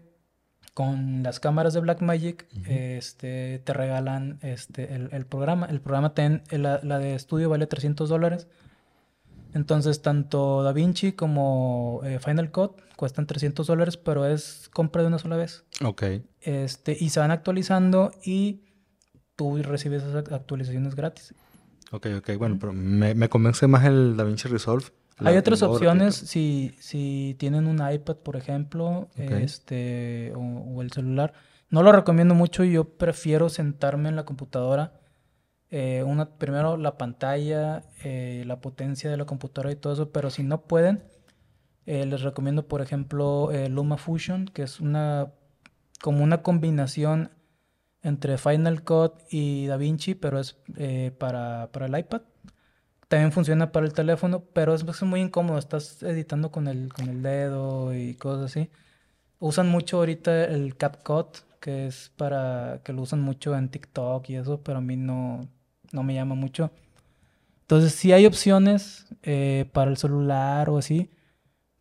con 0.73 1.21
las 1.21 1.39
cámaras 1.39 1.75
de 1.75 1.81
Blackmagic 1.81 2.47
este, 2.65 3.59
te 3.59 3.73
regalan 3.73 4.39
este, 4.41 4.95
el, 4.95 5.09
el 5.12 5.25
programa. 5.27 5.67
El 5.67 5.81
programa, 5.81 6.15
ten- 6.15 6.41
la, 6.49 6.79
la 6.81 6.97
de 6.97 7.13
estudio 7.13 7.47
vale 7.49 7.67
300 7.67 8.09
dólares. 8.09 8.47
Entonces, 9.53 10.01
tanto 10.01 10.63
DaVinci 10.63 11.12
como 11.13 12.01
eh, 12.03 12.17
Final 12.19 12.49
Cut 12.51 12.81
cuestan 12.95 13.27
300 13.27 13.67
dólares, 13.67 13.97
pero 13.97 14.25
es 14.25 14.67
compra 14.73 15.03
de 15.03 15.09
una 15.09 15.19
sola 15.19 15.38
vez. 15.38 15.63
Ok. 15.85 16.03
Este, 16.41 16.97
y 16.99 17.09
se 17.09 17.19
van 17.19 17.31
actualizando 17.31 18.12
y 18.23 18.62
tú 19.35 19.62
recibes 19.62 20.01
esas 20.03 20.31
actualizaciones 20.31 20.95
gratis. 20.95 21.33
Ok, 21.91 22.08
ok. 22.17 22.38
Bueno, 22.38 22.58
pero 22.60 22.73
me, 22.73 23.15
me 23.15 23.30
convence 23.30 23.67
más 23.67 23.86
el 23.86 24.15
DaVinci 24.15 24.47
Resolve. 24.47 24.86
la- 25.19 25.32
Hay 25.32 25.38
otras 25.38 25.62
opciones 25.63 26.15
si, 26.15 26.75
si 26.80 27.36
tienen 27.39 27.67
un 27.67 27.78
iPad, 27.91 28.17
por 28.17 28.36
ejemplo, 28.36 29.10
este, 29.15 30.34
o, 30.36 30.39
o 30.39 30.82
el 30.82 30.91
celular. 30.91 31.34
No 31.69 31.84
lo 31.84 31.91
recomiendo 31.91 32.36
mucho, 32.36 32.63
yo 32.63 32.86
prefiero 32.97 33.49
sentarme 33.49 34.10
en 34.10 34.15
la 34.15 34.25
computadora. 34.25 34.93
eh, 35.71 36.04
una, 36.04 36.30
primero 36.38 36.78
la 36.78 36.97
pantalla, 36.97 37.84
eh, 38.04 38.43
la 38.47 38.62
potencia 38.62 39.10
de 39.12 39.17
la 39.17 39.25
computadora 39.25 39.71
y 39.71 39.75
todo 39.78 39.93
eso, 39.93 40.12
pero 40.12 40.30
si 40.32 40.43
no 40.43 40.62
pueden, 40.63 41.04
eh, 41.86 42.06
les 42.06 42.21
recomiendo, 42.21 42.67
por 42.67 42.82
ejemplo, 42.82 43.52
eh, 43.52 43.69
LumaFusion, 43.69 44.45
que 44.47 44.63
es 44.63 44.80
una 44.80 45.32
como 46.02 46.23
una 46.23 46.41
combinación 46.43 47.32
entre 48.01 48.38
Final 48.38 48.83
Cut 48.83 49.13
y 49.29 49.67
DaVinci, 49.67 50.15
pero 50.15 50.39
es 50.39 50.57
eh, 50.77 51.12
para, 51.17 51.69
para 51.71 51.88
el 51.88 51.97
iPad. 51.97 52.21
También 53.07 53.31
funciona 53.31 53.71
para 53.71 53.85
el 53.85 53.93
teléfono, 53.93 54.43
pero 54.53 54.73
es, 54.75 54.83
es 54.83 55.01
muy 55.03 55.19
incómodo. 55.21 55.57
Estás 55.57 56.03
editando 56.03 56.51
con 56.51 56.67
el, 56.67 56.93
con 56.93 57.09
el 57.09 57.21
dedo 57.23 57.95
y 57.95 58.13
cosas 58.15 58.45
así. 58.51 58.69
Usan 59.39 59.67
mucho 59.69 59.97
ahorita 59.97 60.45
el 60.45 60.75
CapCut, 60.77 61.38
que 61.59 61.88
es 61.88 62.12
para 62.17 62.81
que 62.83 62.93
lo 62.93 63.01
usan 63.01 63.21
mucho 63.21 63.55
en 63.55 63.69
TikTok 63.69 64.29
y 64.29 64.35
eso, 64.35 64.62
pero 64.62 64.77
a 64.77 64.81
mí 64.81 64.95
no, 64.95 65.41
no 65.91 66.03
me 66.03 66.13
llama 66.13 66.35
mucho. 66.35 66.71
Entonces, 67.62 67.93
sí 67.93 68.12
hay 68.13 68.25
opciones 68.25 69.07
eh, 69.23 69.69
para 69.73 69.91
el 69.91 69.97
celular 69.97 70.69
o 70.69 70.77
así, 70.77 71.09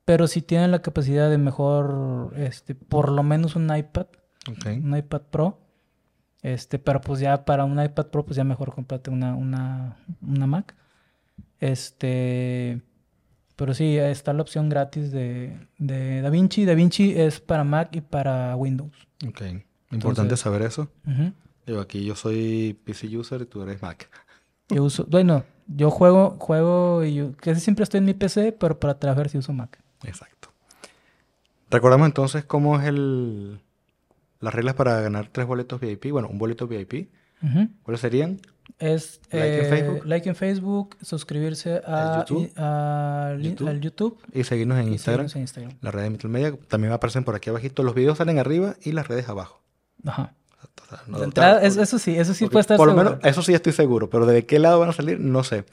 pero 0.04 0.26
si 0.26 0.40
tienen 0.42 0.70
la 0.70 0.82
capacidad 0.82 1.30
de 1.30 1.38
mejor, 1.38 2.32
este, 2.36 2.74
por 2.74 3.10
lo 3.10 3.22
menos 3.22 3.56
un 3.56 3.74
iPad, 3.74 4.06
Ok. 4.50 4.66
un 4.82 4.96
iPad 4.96 5.22
Pro. 5.30 5.58
Este, 6.42 6.78
pero 6.78 7.00
pues 7.00 7.20
ya 7.20 7.44
para 7.44 7.64
un 7.64 7.82
iPad 7.82 8.06
Pro, 8.06 8.24
pues 8.24 8.36
ya 8.36 8.44
mejor 8.44 8.72
cómprate 8.72 9.10
una, 9.10 9.34
una, 9.34 9.96
una 10.22 10.46
Mac. 10.46 10.74
Este, 11.60 12.80
pero 13.56 13.74
sí, 13.74 13.96
está 13.96 14.32
la 14.32 14.42
opción 14.42 14.68
gratis 14.68 15.10
de, 15.10 15.58
de 15.78 16.22
DaVinci. 16.22 16.64
DaVinci 16.64 17.18
es 17.18 17.40
para 17.40 17.64
Mac 17.64 17.94
y 17.94 18.00
para 18.00 18.54
Windows. 18.56 18.92
Ok. 19.26 19.40
Importante 19.90 20.22
Entonces- 20.22 20.40
saber 20.40 20.62
eso. 20.62 20.88
Ujú. 21.06 21.32
Yo 21.66 21.80
aquí 21.80 22.02
yo 22.04 22.14
soy 22.14 22.78
PC 22.84 23.14
user 23.16 23.42
y 23.42 23.46
tú 23.46 23.62
eres 23.62 23.82
Mac. 23.82 24.08
Yo 24.70 24.84
uso, 24.84 25.06
bueno, 25.08 25.44
yo 25.66 25.90
juego, 25.90 26.36
juego 26.38 27.02
y 27.02 27.14
yo 27.14 27.32
casi 27.38 27.58
siempre 27.58 27.84
estoy 27.84 27.98
en 27.98 28.04
mi 28.04 28.12
PC, 28.12 28.52
pero 28.52 28.78
para 28.78 28.98
trabajar 28.98 29.30
sí 29.30 29.38
uso 29.38 29.54
Mac. 29.54 29.82
Exacto. 30.04 30.50
Recordamos 31.70 32.04
entonces 32.06 32.44
cómo 32.44 32.78
es 32.78 32.86
el 32.86 33.60
las 34.40 34.54
reglas 34.54 34.74
para 34.74 35.00
ganar 35.00 35.28
tres 35.32 35.46
boletos 35.46 35.80
VIP. 35.80 36.10
Bueno, 36.12 36.28
un 36.28 36.38
boleto 36.38 36.66
VIP. 36.68 37.08
¿Cuáles 37.82 38.00
serían? 38.00 38.40
Es 38.78 39.20
Like 39.30 39.58
en 39.60 39.64
eh, 39.64 39.68
Facebook. 39.68 40.06
like 40.06 40.28
en 40.28 40.34
Facebook, 40.36 40.96
suscribirse 41.00 41.80
a, 41.86 42.18
YouTube. 42.28 42.46
y- 42.48 42.52
a- 42.56 43.36
YouTube. 43.40 43.68
al 43.68 43.80
YouTube 43.80 44.18
Y 44.32 44.44
seguirnos 44.44 44.78
en 44.78 44.88
y 44.88 44.92
Instagram. 44.92 45.28
seguirnos 45.28 45.36
en 45.36 45.40
Instagram. 45.42 45.72
La 45.80 45.90
red 45.90 46.02
de 46.02 46.10
Metal 46.10 46.30
Media. 46.30 46.54
También 46.68 46.92
aparecen 46.92 47.24
por 47.24 47.34
aquí 47.34 47.48
abajito. 47.50 47.82
Los 47.82 47.94
videos 47.94 48.18
salen 48.18 48.38
arriba 48.38 48.74
y 48.82 48.92
las 48.92 49.08
redes 49.08 49.28
abajo. 49.28 49.62
Ajá. 50.04 50.34
O 50.82 50.88
sea, 50.88 51.02
no- 51.06 51.18
De 51.18 51.24
entrada, 51.24 51.62
es- 51.62 51.74
por- 51.74 51.82
eso 51.84 51.98
sí, 51.98 52.16
eso 52.16 52.34
sí 52.34 52.46
puede 52.46 52.60
estar 52.62 52.76
Por 52.76 52.88
lo 52.88 52.94
menos, 52.94 53.14
eso 53.22 53.42
sí 53.42 53.54
estoy 53.54 53.72
seguro. 53.72 54.10
Pero 54.10 54.26
de 54.26 54.44
qué 54.44 54.58
lado 54.58 54.80
van 54.80 54.90
a 54.90 54.92
salir, 54.92 55.18
no 55.20 55.44
sé. 55.44 55.64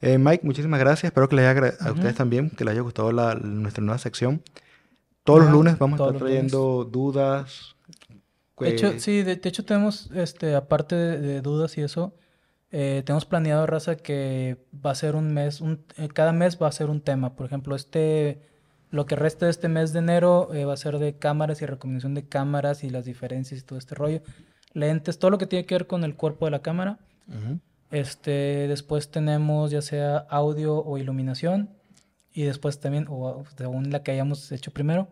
Eh, 0.00 0.18
Mike, 0.18 0.44
muchísimas 0.44 0.78
gracias. 0.80 1.04
Espero 1.04 1.28
que 1.28 1.36
les 1.36 1.46
haya 1.46 1.74
a 1.80 1.92
ustedes 1.92 2.14
también, 2.16 2.50
que 2.50 2.64
les 2.64 2.72
haya 2.72 2.82
gustado 2.82 3.12
la- 3.12 3.34
nuestra 3.36 3.82
nueva 3.82 3.98
sección. 3.98 4.42
Todos 5.24 5.40
los 5.44 5.50
lunes 5.50 5.78
vamos 5.78 5.98
a 6.00 6.04
estar 6.04 6.14
lunes. 6.20 6.22
trayendo 6.22 6.84
dudas. 6.84 7.75
De 8.58 8.70
hecho, 8.70 8.98
sí, 8.98 9.22
de, 9.22 9.36
de 9.36 9.48
hecho 9.48 9.64
tenemos, 9.64 10.10
este, 10.14 10.54
aparte 10.54 10.94
de, 10.94 11.18
de 11.18 11.40
dudas 11.42 11.76
y 11.76 11.82
eso, 11.82 12.14
eh, 12.72 13.02
tenemos 13.06 13.24
planeado, 13.24 13.66
Raza, 13.66 13.96
que 13.96 14.58
va 14.84 14.90
a 14.90 14.94
ser 14.94 15.14
un 15.14 15.32
mes, 15.32 15.60
un, 15.60 15.84
eh, 15.96 16.08
cada 16.08 16.32
mes 16.32 16.58
va 16.60 16.68
a 16.68 16.72
ser 16.72 16.90
un 16.90 17.00
tema. 17.00 17.36
Por 17.36 17.46
ejemplo, 17.46 17.76
este, 17.76 18.40
lo 18.90 19.06
que 19.06 19.16
resta 19.16 19.46
de 19.46 19.50
este 19.50 19.68
mes 19.68 19.92
de 19.92 20.00
enero 20.00 20.52
eh, 20.52 20.64
va 20.64 20.74
a 20.74 20.76
ser 20.76 20.98
de 20.98 21.16
cámaras 21.16 21.62
y 21.62 21.66
recomendación 21.66 22.14
de 22.14 22.28
cámaras 22.28 22.84
y 22.84 22.90
las 22.90 23.04
diferencias 23.04 23.60
y 23.60 23.64
todo 23.64 23.78
este 23.78 23.94
rollo. 23.94 24.20
Lentes, 24.72 25.18
todo 25.18 25.30
lo 25.30 25.38
que 25.38 25.46
tiene 25.46 25.64
que 25.64 25.74
ver 25.74 25.86
con 25.86 26.04
el 26.04 26.16
cuerpo 26.16 26.44
de 26.44 26.50
la 26.50 26.60
cámara. 26.60 26.98
Este, 27.90 28.68
después 28.68 29.10
tenemos 29.10 29.70
ya 29.70 29.80
sea 29.80 30.18
audio 30.28 30.84
o 30.84 30.98
iluminación. 30.98 31.70
Y 32.32 32.42
después 32.42 32.78
también, 32.80 33.06
o 33.08 33.44
según 33.56 33.90
la 33.90 34.02
que 34.02 34.10
hayamos 34.10 34.52
hecho 34.52 34.70
primero. 34.70 35.08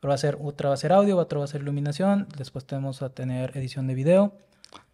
Pero 0.00 0.08
va 0.10 0.14
a 0.14 0.18
ser, 0.18 0.38
otra 0.42 0.68
va 0.70 0.74
a 0.74 0.78
ser 0.78 0.92
audio, 0.92 1.16
otra 1.18 1.38
va 1.38 1.44
a 1.44 1.48
ser 1.48 1.60
iluminación. 1.60 2.26
Después 2.38 2.64
tenemos 2.64 3.02
a 3.02 3.10
tener 3.10 3.56
edición 3.56 3.86
de 3.86 3.94
video. 3.94 4.32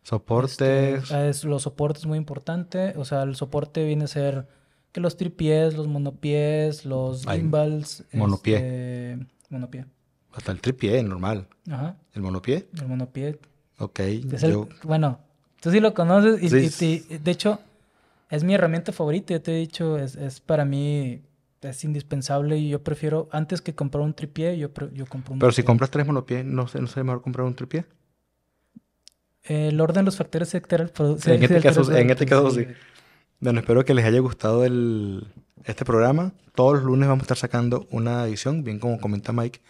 Soportes. 0.03 1.03
Este, 1.05 1.29
es, 1.29 1.45
los 1.45 1.63
soportes 1.63 2.07
muy 2.07 2.19
importante. 2.19 2.95
O 2.97 3.05
sea, 3.05 3.23
el 3.23 3.37
soporte 3.37 3.85
viene 3.85 4.05
a 4.05 4.09
ser 4.09 4.47
que 4.93 5.01
los 5.01 5.17
tripiés, 5.17 5.75
los 5.77 5.89
monopiés, 5.89 6.85
los 6.85 7.27
Ay, 7.27 7.41
gimbals. 7.41 8.05
monopié. 8.13 8.57
este, 8.57 9.27
monopié. 9.51 9.87
Hasta 10.35 10.53
el 10.53 10.61
tripié, 10.61 11.03
normal. 11.03 11.49
Ajá, 11.71 11.97
El 12.13 12.23
monopié. 12.23 12.69
el 12.81 12.87
monopié. 12.89 13.39
Ok. 13.79 14.01
Es 14.01 14.43
el- 14.43 14.53
yo- 14.53 14.69
bueno, 14.85 15.19
tú 15.61 15.71
sí 15.71 15.81
lo 15.81 15.93
conoces 15.95 16.43
y, 16.43 16.49
Sí. 16.71 17.05
y- 17.11 17.15
y- 17.15 17.19
de 17.19 17.31
hecho 17.31 17.59
es 18.31 18.43
mi 18.45 18.55
herramienta 18.55 18.93
favorita, 18.93 19.35
ya 19.35 19.41
te 19.41 19.53
he 19.53 19.59
dicho, 19.59 19.99
es, 19.99 20.17
es 20.17 20.41
para 20.41 20.65
mí 20.65 21.21
es 21.71 21.85
indispensable 21.85 22.57
y 22.59 22.69
yo 22.71 22.83
prefiero, 22.83 23.29
antes 23.33 23.61
que 23.61 23.75
comprar 23.75 24.03
un 24.05 24.15
tripié, 24.15 24.57
yo, 24.59 24.71
yo 24.93 25.07
compro 25.07 25.35
un 25.35 25.39
Pero 25.39 25.53
si 25.53 25.63
compras 25.63 25.91
tres 25.91 26.07
monopiés, 26.07 26.45
¿no, 26.45 26.63
¿no 26.63 26.87
sería 26.87 27.05
mejor 27.05 27.23
comprar 27.23 27.47
un 27.47 27.55
tripié? 27.55 27.85
El 29.43 29.81
orden 29.81 29.97
de 30.05 30.07
los 30.07 30.17
factores 30.17 30.49
sectores 30.49 30.93
produ- 30.93 31.25
En 31.29 31.43
este 31.43 31.61
caso- 31.61 31.93
en 31.97 32.11
este 32.11 32.27
caso 32.27 32.51
sí. 32.51 32.67
Bueno, 33.39 33.61
espero 33.61 33.85
que 33.85 33.95
les 33.95 34.05
haya 34.05 34.19
gustado 34.21 34.65
el, 34.65 35.27
este 35.65 35.85
programa. 35.85 36.33
Todos 36.55 36.75
los 36.77 36.85
lunes 36.85 37.09
vamos 37.09 37.23
a 37.23 37.25
estar 37.27 37.37
sacando 37.37 37.87
una 37.91 38.25
edición, 38.27 38.65
bien 38.65 38.79
como 38.81 38.99
comenta 39.01 39.33
Mike. 39.33 39.61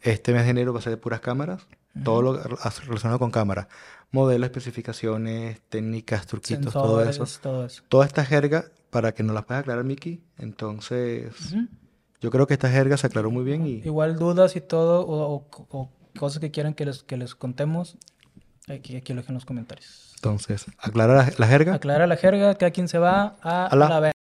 Este 0.00 0.32
mes 0.32 0.44
de 0.44 0.50
enero 0.50 0.72
va 0.72 0.78
a 0.78 0.82
ser 0.82 0.90
de 0.90 0.96
puras 0.96 1.20
cámaras. 1.20 1.66
Todo 2.02 2.22
lo 2.22 2.42
relacionado 2.42 3.20
con 3.20 3.30
cámara. 3.30 3.68
Modelos, 4.10 4.46
especificaciones, 4.46 5.60
técnicas, 5.68 6.26
truquitos, 6.26 6.72
todo 6.72 7.02
eso. 7.02 7.24
Sensores, 7.26 7.40
todo 7.40 7.66
eso. 7.66 7.82
Toda 7.88 8.06
esta 8.06 8.24
jerga, 8.24 8.64
para 8.94 9.12
que 9.12 9.24
nos 9.24 9.34
las 9.34 9.44
pueda 9.44 9.58
aclarar 9.60 9.82
Miki. 9.82 10.22
Entonces, 10.38 11.52
Ujú. 11.52 11.66
yo 12.20 12.30
creo 12.30 12.46
que 12.46 12.54
esta 12.54 12.70
jerga 12.70 12.96
se 12.96 13.08
aclaró 13.08 13.28
muy 13.32 13.42
bien 13.44 13.66
y 13.66 13.72
Igual 13.84 14.16
dudas 14.16 14.54
y 14.54 14.60
todo, 14.60 15.00
o, 15.04 15.34
o- 15.34 15.66
o 15.70 15.90
cosas 16.16 16.38
que 16.38 16.52
quieran 16.52 16.74
que 16.74 16.86
les, 16.86 17.02
que 17.02 17.16
les 17.16 17.34
contemos, 17.34 17.98
aquí, 18.68 18.94
aquí 18.96 19.12
lo 19.12 19.20
dejen 19.22 19.32
en 19.32 19.34
los 19.34 19.44
comentarios. 19.44 20.12
Entonces, 20.14 20.66
aclara 20.78 21.28
la, 21.36 21.46
jerga. 21.48 21.74
Aclara 21.74 22.06
la 22.06 22.16
jerga, 22.16 22.54
cada 22.54 22.70
quien 22.70 22.86
se 22.86 22.98
va 22.98 23.36
a, 23.42 23.74
la, 23.74 24.13